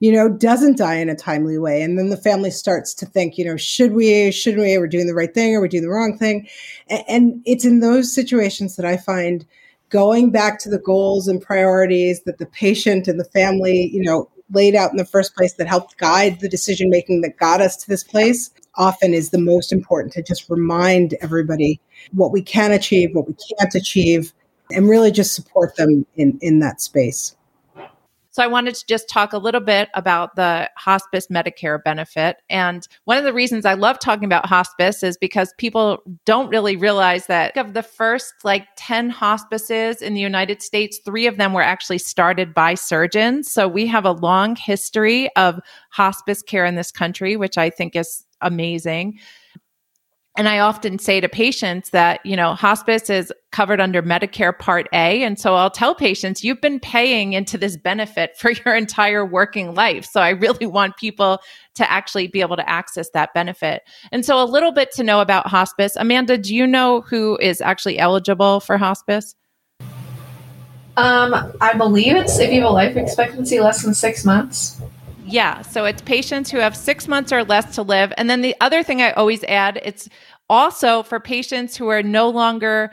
you 0.00 0.10
know, 0.10 0.28
doesn't 0.28 0.78
die 0.78 0.96
in 0.96 1.08
a 1.08 1.14
timely 1.14 1.58
way. 1.58 1.80
And 1.80 1.96
then 1.96 2.10
the 2.10 2.16
family 2.16 2.50
starts 2.50 2.92
to 2.94 3.06
think, 3.06 3.38
you 3.38 3.44
know, 3.44 3.56
should 3.56 3.92
we, 3.92 4.32
shouldn't 4.32 4.64
we, 4.64 4.76
we're 4.76 4.88
doing 4.88 5.06
the 5.06 5.14
right 5.14 5.32
thing? 5.32 5.54
or 5.54 5.60
we're 5.60 5.68
doing 5.68 5.84
the 5.84 5.90
wrong 5.90 6.18
thing? 6.18 6.48
And, 6.88 7.04
and 7.08 7.42
it's 7.46 7.64
in 7.64 7.78
those 7.78 8.12
situations 8.12 8.74
that 8.74 8.84
I 8.84 8.96
find 8.96 9.46
going 9.90 10.30
back 10.30 10.58
to 10.58 10.68
the 10.68 10.80
goals 10.80 11.28
and 11.28 11.40
priorities 11.40 12.24
that 12.24 12.38
the 12.38 12.46
patient 12.46 13.06
and 13.06 13.20
the 13.20 13.24
family, 13.24 13.90
you 13.92 14.02
know, 14.02 14.28
laid 14.52 14.74
out 14.74 14.90
in 14.90 14.96
the 14.96 15.04
first 15.04 15.36
place 15.36 15.52
that 15.52 15.68
helped 15.68 15.98
guide 15.98 16.40
the 16.40 16.48
decision 16.48 16.90
making 16.90 17.20
that 17.20 17.38
got 17.38 17.60
us 17.60 17.76
to 17.76 17.88
this 17.88 18.02
place 18.02 18.50
often 18.74 19.14
is 19.14 19.30
the 19.30 19.38
most 19.38 19.72
important 19.72 20.12
to 20.14 20.22
just 20.22 20.50
remind 20.50 21.14
everybody 21.20 21.80
what 22.12 22.32
we 22.32 22.42
can 22.42 22.72
achieve, 22.72 23.14
what 23.14 23.28
we 23.28 23.34
can't 23.58 23.74
achieve, 23.74 24.32
and 24.70 24.88
really 24.88 25.10
just 25.10 25.34
support 25.34 25.76
them 25.76 26.06
in, 26.16 26.38
in 26.40 26.58
that 26.60 26.80
space. 26.80 27.36
So 28.32 28.42
I 28.42 28.46
wanted 28.46 28.74
to 28.76 28.86
just 28.86 29.10
talk 29.10 29.34
a 29.34 29.38
little 29.38 29.60
bit 29.60 29.90
about 29.92 30.36
the 30.36 30.70
hospice 30.78 31.26
Medicare 31.26 31.84
benefit. 31.84 32.38
And 32.48 32.88
one 33.04 33.18
of 33.18 33.24
the 33.24 33.32
reasons 33.32 33.66
I 33.66 33.74
love 33.74 33.98
talking 33.98 34.24
about 34.24 34.46
hospice 34.46 35.02
is 35.02 35.18
because 35.18 35.52
people 35.58 36.02
don't 36.24 36.48
really 36.48 36.74
realize 36.74 37.26
that 37.26 37.54
of 37.58 37.74
the 37.74 37.82
first 37.82 38.32
like 38.42 38.66
10 38.76 39.10
hospices 39.10 40.00
in 40.00 40.14
the 40.14 40.20
United 40.22 40.62
States, 40.62 40.98
three 41.04 41.26
of 41.26 41.36
them 41.36 41.52
were 41.52 41.62
actually 41.62 41.98
started 41.98 42.54
by 42.54 42.72
surgeons. 42.72 43.52
So 43.52 43.68
we 43.68 43.86
have 43.88 44.06
a 44.06 44.12
long 44.12 44.56
history 44.56 45.28
of 45.36 45.60
hospice 45.90 46.40
care 46.40 46.64
in 46.64 46.74
this 46.74 46.90
country, 46.90 47.36
which 47.36 47.58
I 47.58 47.68
think 47.68 47.94
is 47.94 48.24
amazing. 48.40 49.18
And 50.34 50.48
I 50.48 50.60
often 50.60 50.98
say 50.98 51.20
to 51.20 51.28
patients 51.28 51.90
that, 51.90 52.24
you 52.24 52.36
know, 52.36 52.54
hospice 52.54 53.10
is 53.10 53.30
covered 53.50 53.82
under 53.82 54.02
Medicare 54.02 54.58
Part 54.58 54.88
A. 54.94 55.22
And 55.22 55.38
so 55.38 55.56
I'll 55.56 55.70
tell 55.70 55.94
patients, 55.94 56.42
you've 56.42 56.60
been 56.60 56.80
paying 56.80 57.34
into 57.34 57.58
this 57.58 57.76
benefit 57.76 58.36
for 58.38 58.50
your 58.50 58.74
entire 58.74 59.26
working 59.26 59.74
life. 59.74 60.06
So 60.06 60.20
I 60.20 60.30
really 60.30 60.66
want 60.66 60.96
people 60.96 61.40
to 61.74 61.90
actually 61.90 62.28
be 62.28 62.40
able 62.40 62.56
to 62.56 62.68
access 62.68 63.10
that 63.10 63.34
benefit. 63.34 63.82
And 64.10 64.24
so 64.24 64.42
a 64.42 64.46
little 64.46 64.72
bit 64.72 64.90
to 64.92 65.02
know 65.02 65.20
about 65.20 65.48
hospice. 65.48 65.96
Amanda, 65.96 66.38
do 66.38 66.54
you 66.54 66.66
know 66.66 67.02
who 67.02 67.36
is 67.38 67.60
actually 67.60 67.98
eligible 67.98 68.60
for 68.60 68.78
hospice? 68.78 69.34
Um, 70.96 71.34
I 71.60 71.74
believe 71.74 72.16
it's 72.16 72.38
if 72.38 72.52
you 72.52 72.60
have 72.62 72.70
a 72.70 72.72
life 72.72 72.96
expectancy 72.96 73.60
less 73.60 73.82
than 73.82 73.94
six 73.94 74.24
months. 74.24 74.80
Yeah. 75.24 75.62
So 75.62 75.84
it's 75.84 76.02
patients 76.02 76.50
who 76.50 76.58
have 76.58 76.76
six 76.76 77.08
months 77.08 77.32
or 77.32 77.44
less 77.44 77.74
to 77.76 77.82
live. 77.82 78.12
And 78.16 78.28
then 78.28 78.42
the 78.42 78.56
other 78.60 78.82
thing 78.82 79.02
I 79.02 79.12
always 79.12 79.44
add, 79.44 79.80
it's 79.84 80.08
also 80.50 81.02
for 81.02 81.20
patients 81.20 81.76
who 81.76 81.88
are 81.88 82.02
no 82.02 82.28
longer 82.28 82.90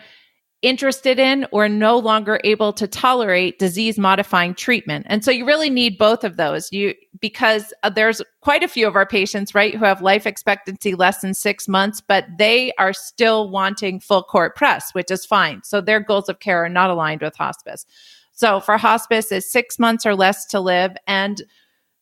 interested 0.62 1.20
in 1.20 1.48
or 1.52 1.70
no 1.70 1.98
longer 1.98 2.40
able 2.44 2.74
to 2.74 2.86
tolerate 2.86 3.60
disease 3.60 3.98
modifying 3.98 4.54
treatment. 4.54 5.06
And 5.10 5.24
so 5.24 5.32
you 5.32 5.46
really 5.46 5.70
need 5.70 5.98
both 5.98 6.26
of 6.26 6.36
those. 6.36 6.72
You 6.72 6.96
because 7.22 7.74
uh, 7.84 7.90
there's 7.90 8.22
quite 8.42 8.62
a 8.62 8.68
few 8.68 8.86
of 8.86 8.96
our 8.96 9.06
patients, 9.06 9.56
right, 9.56 9.74
who 9.74 9.86
have 9.86 10.02
life 10.02 10.28
expectancy 10.28 10.96
less 10.96 11.22
than 11.22 11.34
6 11.34 11.68
months, 11.70 12.02
but 12.02 12.26
they 12.38 12.74
are 12.78 12.94
still 12.94 13.50
wanting 13.50 14.00
full 14.02 14.24
court 14.24 14.56
press, 14.56 14.94
which 14.94 15.12
is 15.12 15.26
fine. 15.26 15.62
So 15.64 15.80
their 15.80 16.02
goals 16.02 16.28
of 16.28 16.40
care 16.40 16.64
are 16.66 16.70
not 16.70 16.90
aligned 16.90 17.22
with 17.22 17.36
hospice. 17.38 17.86
So 18.34 18.60
for 18.60 18.78
hospice 18.78 19.32
is 19.32 19.50
6 19.50 19.80
months 19.80 20.06
or 20.06 20.16
less 20.16 20.46
to 20.48 20.60
live 20.60 20.96
and 21.08 21.42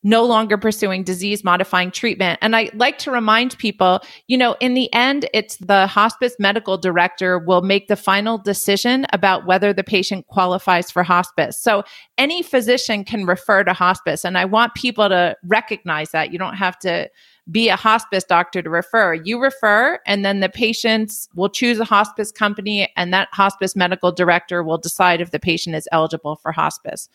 no 0.08 0.24
longer 0.24 0.58
pursuing 0.58 1.04
disease 1.04 1.44
modifying 1.44 1.92
treatment. 1.92 2.40
And 2.42 2.56
I 2.56 2.70
like 2.74 2.98
to 3.00 3.12
remind 3.12 3.58
people, 3.58 4.00
you 4.28 4.38
know, 4.38 4.56
in 4.62 4.74
the 4.74 4.92
end, 4.94 5.28
it's 5.34 5.58
the 5.58 5.86
hospice 5.86 6.34
medical 6.40 6.78
director 6.78 7.38
will 7.38 7.62
make 7.62 7.90
the 7.90 7.98
final 7.98 8.38
decision 8.38 9.06
about 9.12 9.46
whether 9.46 9.74
the 9.74 9.84
patient 9.84 10.26
qualifies 10.28 10.90
for 10.90 11.04
hospice. 11.04 11.60
So 11.60 11.84
any 12.18 12.42
physician 12.42 13.04
can 13.04 13.26
refer 13.26 13.66
to 13.66 13.74
hospice. 13.74 14.24
And 14.24 14.38
I 14.38 14.46
want 14.46 14.76
people 14.76 15.10
to 15.10 15.36
recognize 15.44 16.12
that. 16.12 16.32
You 16.32 16.40
don't 16.40 16.56
have 16.56 16.80
to 16.80 17.10
be 17.52 17.68
a 17.68 17.76
hospice 17.76 18.24
doctor 18.24 18.62
to 18.62 18.70
refer. 18.70 19.14
You 19.14 19.42
refer, 19.42 20.00
and 20.06 20.24
then 20.24 20.40
the 20.40 20.50
patients 20.50 21.28
will 21.36 21.50
choose 21.50 21.80
a 21.80 21.86
hospice 21.86 22.32
company, 22.32 22.92
and 22.96 23.14
that 23.14 23.28
hospice 23.34 23.76
medical 23.76 24.12
director 24.14 24.64
will 24.64 24.78
decide 24.78 25.20
if 25.20 25.32
the 25.32 25.40
patient 25.40 25.76
is 25.76 25.88
eligible 25.92 26.38
for 26.38 26.54
hospice. 26.54 27.10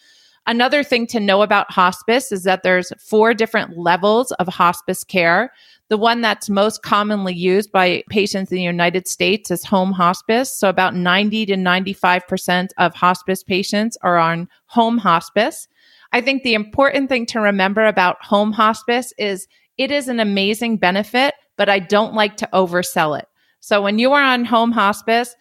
Another 0.46 0.82
thing 0.82 1.06
to 1.08 1.20
know 1.20 1.42
about 1.42 1.70
hospice 1.70 2.32
is 2.32 2.42
that 2.42 2.64
there's 2.64 2.92
four 2.98 3.32
different 3.32 3.78
levels 3.78 4.32
of 4.32 4.48
hospice 4.48 5.04
care. 5.04 5.52
The 5.88 5.96
one 5.96 6.20
that's 6.20 6.50
most 6.50 6.82
commonly 6.82 7.34
used 7.34 7.70
by 7.70 8.02
patients 8.10 8.50
in 8.50 8.56
the 8.56 8.62
United 8.62 9.06
States 9.06 9.52
is 9.52 9.64
home 9.64 9.92
hospice. 9.92 10.52
So 10.52 10.68
about 10.68 10.96
90 10.96 11.46
to 11.46 11.54
95% 11.54 12.70
of 12.78 12.94
hospice 12.94 13.44
patients 13.44 13.96
are 14.02 14.18
on 14.18 14.48
home 14.66 14.98
hospice. 14.98 15.68
I 16.12 16.20
think 16.20 16.42
the 16.42 16.54
important 16.54 17.08
thing 17.08 17.24
to 17.26 17.40
remember 17.40 17.86
about 17.86 18.22
home 18.24 18.52
hospice 18.52 19.12
is 19.18 19.46
it 19.78 19.92
is 19.92 20.08
an 20.08 20.18
amazing 20.18 20.76
benefit, 20.76 21.34
but 21.56 21.68
I 21.68 21.78
don't 21.78 22.14
like 22.14 22.36
to 22.38 22.48
oversell 22.52 23.18
it. 23.18 23.28
So 23.60 23.80
when 23.80 24.00
you 24.00 24.12
are 24.12 24.22
on 24.22 24.44
home 24.44 24.72
hospice, 24.72 25.36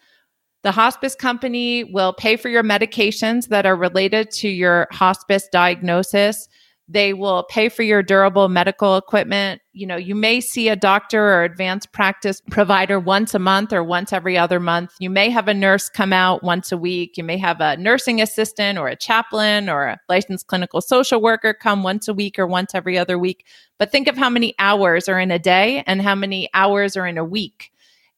the 0.62 0.72
hospice 0.72 1.14
company 1.14 1.84
will 1.84 2.12
pay 2.12 2.36
for 2.36 2.48
your 2.48 2.62
medications 2.62 3.48
that 3.48 3.66
are 3.66 3.76
related 3.76 4.30
to 4.30 4.48
your 4.48 4.86
hospice 4.92 5.48
diagnosis. 5.50 6.48
They 6.88 7.14
will 7.14 7.44
pay 7.44 7.68
for 7.68 7.82
your 7.82 8.02
durable 8.02 8.48
medical 8.48 8.96
equipment. 8.96 9.62
You 9.72 9.86
know, 9.86 9.96
you 9.96 10.14
may 10.14 10.40
see 10.40 10.68
a 10.68 10.76
doctor 10.76 11.20
or 11.20 11.42
advanced 11.42 11.92
practice 11.92 12.42
provider 12.50 13.00
once 13.00 13.34
a 13.34 13.38
month 13.38 13.72
or 13.72 13.82
once 13.82 14.12
every 14.12 14.36
other 14.36 14.60
month. 14.60 14.92
You 14.98 15.08
may 15.08 15.30
have 15.30 15.48
a 15.48 15.54
nurse 15.54 15.88
come 15.88 16.12
out 16.12 16.44
once 16.44 16.70
a 16.70 16.76
week. 16.76 17.16
You 17.16 17.24
may 17.24 17.38
have 17.38 17.60
a 17.60 17.76
nursing 17.76 18.20
assistant 18.20 18.78
or 18.78 18.88
a 18.88 18.96
chaplain 18.96 19.68
or 19.68 19.86
a 19.86 20.00
licensed 20.08 20.48
clinical 20.48 20.80
social 20.80 21.22
worker 21.22 21.54
come 21.54 21.82
once 21.82 22.08
a 22.08 22.14
week 22.14 22.38
or 22.38 22.46
once 22.46 22.74
every 22.74 22.98
other 22.98 23.18
week. 23.18 23.46
But 23.78 23.90
think 23.90 24.06
of 24.06 24.18
how 24.18 24.28
many 24.28 24.54
hours 24.58 25.08
are 25.08 25.18
in 25.18 25.30
a 25.30 25.38
day 25.38 25.82
and 25.86 26.02
how 26.02 26.14
many 26.14 26.50
hours 26.52 26.96
are 26.96 27.06
in 27.06 27.16
a 27.16 27.24
week. 27.24 27.72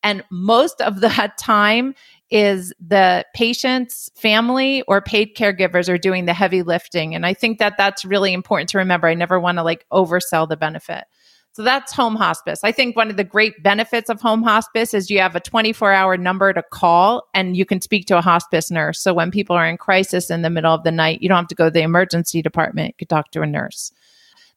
And 0.05 0.22
most 0.30 0.80
of 0.80 1.01
that 1.01 1.38
time 1.38 1.95
is 2.35 2.74
the 2.85 3.24
patient's 3.32 4.11
family 4.16 4.82
or 4.89 5.01
paid 5.01 5.37
caregivers 5.37 5.89
are 5.89 5.97
doing 5.97 6.24
the 6.24 6.35
heavy 6.35 6.62
lifting. 6.62 7.14
And 7.14 7.24
I 7.24 7.32
think 7.32 7.61
that 7.61 7.76
that's 7.78 8.05
really 8.05 8.32
important 8.32 8.70
to 8.70 8.78
remember. 8.78 9.07
I 9.07 9.14
never 9.14 9.39
want 9.39 9.59
to 9.59 9.62
like 9.62 9.87
oversell 9.93 10.49
the 10.49 10.57
benefit. 10.57 11.05
So 11.53 11.62
that's 11.62 11.93
home 11.93 12.16
hospice. 12.16 12.64
I 12.64 12.72
think 12.72 12.97
one 12.97 13.09
of 13.09 13.16
the 13.16 13.22
great 13.22 13.62
benefits 13.62 14.11
of 14.11 14.20
home 14.20 14.43
hospice 14.43 14.93
is 14.95 15.11
you 15.11 15.20
have 15.20 15.37
a 15.37 15.41
24 15.41 15.93
hour 15.93 16.16
number 16.16 16.53
to 16.53 16.64
call 16.72 17.28
and 17.35 17.57
you 17.57 17.64
can 17.64 17.80
speak 17.80 18.07
to 18.07 18.18
a 18.18 18.20
hospice 18.20 18.68
nurse. 18.68 19.01
So 19.01 19.14
when 19.14 19.30
people 19.30 19.55
are 19.55 19.68
in 19.68 19.76
crisis 19.76 20.28
in 20.28 20.43
the 20.43 20.51
middle 20.51 20.74
of 20.74 20.82
the 20.82 20.91
night, 20.91 21.22
you 21.22 21.28
don't 21.28 21.39
have 21.39 21.47
to 21.47 21.55
go 21.55 21.66
to 21.66 21.70
the 21.70 21.82
emergency 21.82 22.43
department. 22.43 22.89
You 22.89 22.95
could 22.99 23.09
talk 23.11 23.30
to 23.30 23.43
a 23.43 23.47
nurse. 23.47 23.93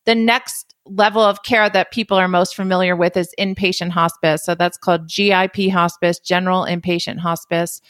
The 0.07 0.15
next 0.15 0.73
level 0.85 1.21
of 1.21 1.43
care 1.43 1.69
that 1.69 1.91
people 1.91 2.17
are 2.17 2.27
most 2.27 2.55
familiar 2.55 2.95
with 2.95 3.15
is 3.17 3.35
inpatient 3.37 3.91
hospice. 3.91 4.43
So 4.43 4.55
that's 4.55 4.77
called 4.77 5.07
GIP 5.07 5.69
hospice, 5.69 6.17
general 6.17 6.63
inpatient 6.63 7.19
hospice. 7.19 7.81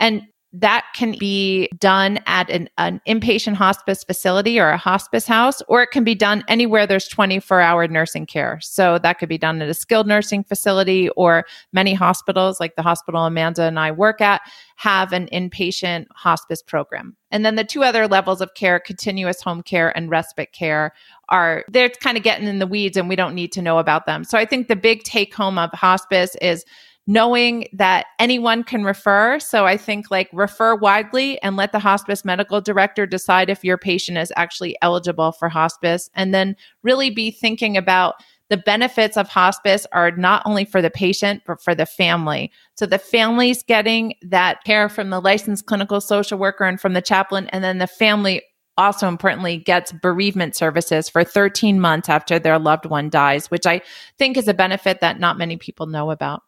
And 0.00 0.22
that 0.52 0.86
can 0.94 1.14
be 1.18 1.68
done 1.78 2.20
at 2.24 2.48
an, 2.48 2.70
an, 2.78 3.02
inpatient 3.06 3.54
hospice 3.54 4.02
facility 4.02 4.58
or 4.58 4.70
a 4.70 4.78
hospice 4.78 5.26
house, 5.26 5.60
or 5.68 5.82
it 5.82 5.90
can 5.90 6.04
be 6.04 6.14
done 6.14 6.42
anywhere 6.48 6.86
there's 6.86 7.06
24 7.06 7.60
hour 7.60 7.86
nursing 7.86 8.24
care. 8.24 8.58
So 8.62 8.98
that 8.98 9.18
could 9.18 9.28
be 9.28 9.36
done 9.36 9.60
at 9.60 9.68
a 9.68 9.74
skilled 9.74 10.06
nursing 10.06 10.44
facility, 10.44 11.10
or 11.10 11.44
many 11.74 11.92
hospitals, 11.92 12.60
like 12.60 12.76
the 12.76 12.82
hospital 12.82 13.26
Amanda 13.26 13.64
and 13.64 13.78
I 13.78 13.90
work 13.90 14.22
at, 14.22 14.40
have 14.76 15.12
an 15.12 15.28
inpatient 15.34 16.06
hospice 16.14 16.62
program. 16.62 17.17
And 17.30 17.44
then 17.44 17.56
the 17.56 17.64
two 17.64 17.82
other 17.84 18.08
levels 18.08 18.40
of 18.40 18.54
care, 18.54 18.80
continuous 18.80 19.42
home 19.42 19.62
care 19.62 19.96
and 19.96 20.10
respite 20.10 20.52
care, 20.52 20.92
are 21.28 21.64
they're 21.68 21.90
kind 21.90 22.16
of 22.16 22.22
getting 22.22 22.46
in 22.46 22.58
the 22.58 22.66
weeds 22.66 22.96
and 22.96 23.08
we 23.08 23.16
don't 23.16 23.34
need 23.34 23.52
to 23.52 23.62
know 23.62 23.78
about 23.78 24.06
them. 24.06 24.24
So 24.24 24.38
I 24.38 24.44
think 24.44 24.68
the 24.68 24.76
big 24.76 25.02
take 25.02 25.34
home 25.34 25.58
of 25.58 25.70
hospice 25.72 26.36
is 26.40 26.64
knowing 27.06 27.66
that 27.72 28.04
anyone 28.18 28.62
can 28.62 28.84
refer. 28.84 29.40
So 29.40 29.64
I 29.64 29.78
think 29.78 30.10
like 30.10 30.28
refer 30.30 30.74
widely 30.74 31.40
and 31.42 31.56
let 31.56 31.72
the 31.72 31.78
hospice 31.78 32.22
medical 32.22 32.60
director 32.60 33.06
decide 33.06 33.48
if 33.48 33.64
your 33.64 33.78
patient 33.78 34.18
is 34.18 34.30
actually 34.36 34.76
eligible 34.82 35.32
for 35.32 35.48
hospice. 35.48 36.10
And 36.14 36.34
then 36.34 36.54
really 36.82 37.08
be 37.08 37.30
thinking 37.30 37.78
about 37.78 38.16
the 38.50 38.56
benefits 38.56 39.16
of 39.16 39.28
hospice 39.28 39.86
are 39.92 40.10
not 40.12 40.42
only 40.44 40.64
for 40.64 40.80
the 40.80 40.90
patient, 40.90 41.42
but 41.46 41.62
for 41.62 41.74
the 41.74 41.86
family. 41.86 42.50
So 42.76 42.86
the 42.86 42.98
family's 42.98 43.62
getting 43.62 44.14
that 44.22 44.64
care 44.64 44.88
from 44.88 45.10
the 45.10 45.20
licensed 45.20 45.66
clinical 45.66 46.00
social 46.00 46.38
worker 46.38 46.64
and 46.64 46.80
from 46.80 46.94
the 46.94 47.02
chaplain. 47.02 47.48
And 47.48 47.62
then 47.62 47.78
the 47.78 47.86
family 47.86 48.42
also 48.78 49.08
importantly 49.08 49.58
gets 49.58 49.92
bereavement 49.92 50.54
services 50.54 51.08
for 51.08 51.24
13 51.24 51.80
months 51.80 52.08
after 52.08 52.38
their 52.38 52.58
loved 52.58 52.86
one 52.86 53.10
dies, 53.10 53.50
which 53.50 53.66
I 53.66 53.82
think 54.18 54.36
is 54.36 54.48
a 54.48 54.54
benefit 54.54 55.00
that 55.00 55.18
not 55.18 55.36
many 55.36 55.56
people 55.56 55.86
know 55.86 56.10
about. 56.10 56.42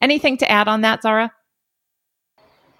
Anything 0.00 0.36
to 0.38 0.50
add 0.50 0.68
on 0.68 0.82
that, 0.82 1.02
Zara? 1.02 1.32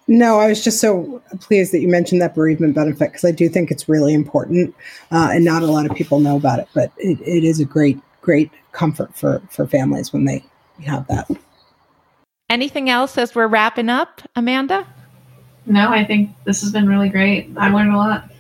No, 0.09 0.41
I 0.41 0.49
was 0.49 0.63
just 0.63 0.81
so 0.81 1.23
pleased 1.41 1.73
that 1.73 1.81
you 1.81 1.89
mentioned 1.89 2.21
that 2.21 2.35
bereavement 2.35 2.75
benefit 2.75 3.13
because 3.13 3.25
I 3.25 3.31
do 3.31 3.49
think 3.49 3.71
it's 3.71 3.89
really 3.89 4.13
important, 4.13 4.75
uh, 5.11 5.29
and 5.33 5.45
not 5.45 5.63
a 5.63 5.67
lot 5.67 5.87
of 5.87 5.97
people 5.97 6.19
know 6.19 6.37
about 6.37 6.59
it. 6.59 6.69
But 6.75 6.93
it, 6.99 7.21
it 7.21 7.45
is 7.45 7.61
a 7.61 7.65
great, 7.65 7.99
great 8.23 8.51
comfort 8.73 9.15
for 9.15 9.43
for 9.51 9.67
families 9.67 10.13
when 10.13 10.25
they 10.25 10.43
have 10.85 11.07
that. 11.09 11.29
Anything 12.49 12.89
else 12.89 13.19
as 13.19 13.35
we're 13.35 13.47
wrapping 13.47 13.91
up, 13.91 14.23
Amanda? 14.35 14.87
No, 15.67 15.91
I 15.91 16.05
think 16.05 16.31
this 16.45 16.61
has 16.63 16.73
been 16.73 16.89
really 16.89 17.09
great. 17.09 17.51
I 17.57 17.71
learned 17.71 17.93
a 17.93 17.97
lot. 17.97 18.31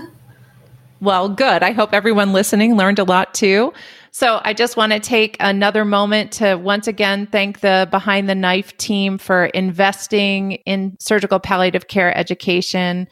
well, 1.00 1.28
good. 1.28 1.62
I 1.62 1.72
hope 1.72 1.92
everyone 1.92 2.32
listening 2.32 2.76
learned 2.76 2.98
a 2.98 3.04
lot 3.04 3.34
too. 3.34 3.72
So 4.12 4.40
I 4.44 4.52
just 4.52 4.76
want 4.76 4.92
to 4.92 5.00
take 5.00 5.36
another 5.40 5.84
moment 5.84 6.32
to 6.32 6.54
once 6.56 6.86
again 6.86 7.26
thank 7.26 7.60
the 7.60 7.88
Behind 7.90 8.28
the 8.28 8.34
Knife 8.34 8.76
team 8.76 9.18
for 9.18 9.46
investing 9.46 10.52
in 10.66 10.96
surgical 11.00 11.40
palliative 11.40 11.88
care 11.88 12.16
education. 12.16 13.08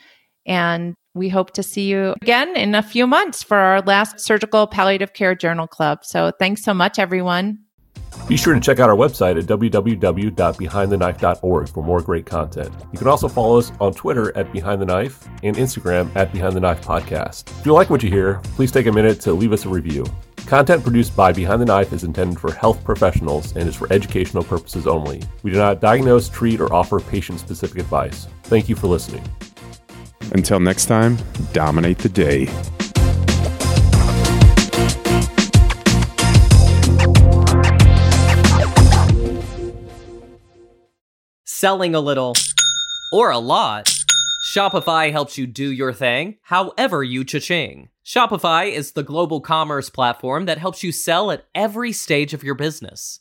And 0.46 0.94
we 1.14 1.28
hope 1.28 1.52
to 1.52 1.62
see 1.62 1.86
you 1.86 2.14
again 2.22 2.56
in 2.56 2.74
a 2.74 2.82
few 2.82 3.06
months 3.06 3.42
for 3.42 3.56
our 3.56 3.80
last 3.82 4.20
Surgical 4.20 4.66
Palliative 4.66 5.12
Care 5.12 5.34
Journal 5.34 5.66
Club. 5.66 6.04
So 6.04 6.32
thanks 6.38 6.62
so 6.62 6.74
much, 6.74 6.98
everyone. 6.98 7.58
Be 8.28 8.36
sure 8.36 8.54
to 8.54 8.60
check 8.60 8.78
out 8.78 8.88
our 8.88 8.96
website 8.96 9.38
at 9.38 9.46
www.behindtheknife.org 9.46 11.68
for 11.68 11.82
more 11.82 12.00
great 12.00 12.26
content. 12.26 12.72
You 12.92 12.98
can 12.98 13.08
also 13.08 13.28
follow 13.28 13.58
us 13.58 13.72
on 13.80 13.94
Twitter 13.94 14.36
at 14.36 14.52
Behind 14.52 14.80
the 14.80 14.86
Knife 14.86 15.26
and 15.42 15.56
Instagram 15.56 16.14
at 16.14 16.32
Behind 16.32 16.54
the 16.54 16.60
Knife 16.60 16.84
Podcast. 16.84 17.50
If 17.58 17.66
you 17.66 17.72
like 17.72 17.90
what 17.90 18.02
you 18.02 18.10
hear, 18.10 18.40
please 18.54 18.70
take 18.70 18.86
a 18.86 18.92
minute 18.92 19.20
to 19.22 19.32
leave 19.32 19.52
us 19.52 19.64
a 19.64 19.68
review. 19.68 20.04
Content 20.46 20.82
produced 20.82 21.16
by 21.16 21.32
Behind 21.32 21.60
the 21.60 21.66
Knife 21.66 21.92
is 21.92 22.04
intended 22.04 22.38
for 22.38 22.52
health 22.52 22.84
professionals 22.84 23.56
and 23.56 23.68
is 23.68 23.76
for 23.76 23.92
educational 23.92 24.44
purposes 24.44 24.86
only. 24.86 25.22
We 25.42 25.50
do 25.50 25.58
not 25.58 25.80
diagnose, 25.80 26.28
treat, 26.28 26.60
or 26.60 26.72
offer 26.72 27.00
patient 27.00 27.40
specific 27.40 27.78
advice. 27.78 28.28
Thank 28.44 28.68
you 28.68 28.76
for 28.76 28.86
listening. 28.86 29.24
Until 30.32 30.60
next 30.60 30.86
time, 30.86 31.18
dominate 31.52 31.98
the 31.98 32.08
day. 32.08 32.48
Selling 41.44 41.94
a 41.94 42.00
little 42.00 42.34
or 43.12 43.30
a 43.30 43.38
lot. 43.38 43.92
Shopify 44.54 45.12
helps 45.12 45.36
you 45.36 45.46
do 45.46 45.70
your 45.70 45.92
thing, 45.92 46.38
however 46.42 47.02
you 47.02 47.22
cha-ching. 47.22 47.90
Shopify 48.04 48.72
is 48.72 48.92
the 48.92 49.02
global 49.02 49.40
commerce 49.40 49.90
platform 49.90 50.46
that 50.46 50.58
helps 50.58 50.82
you 50.82 50.90
sell 50.90 51.30
at 51.30 51.44
every 51.54 51.92
stage 51.92 52.32
of 52.34 52.42
your 52.42 52.54
business. 52.54 53.20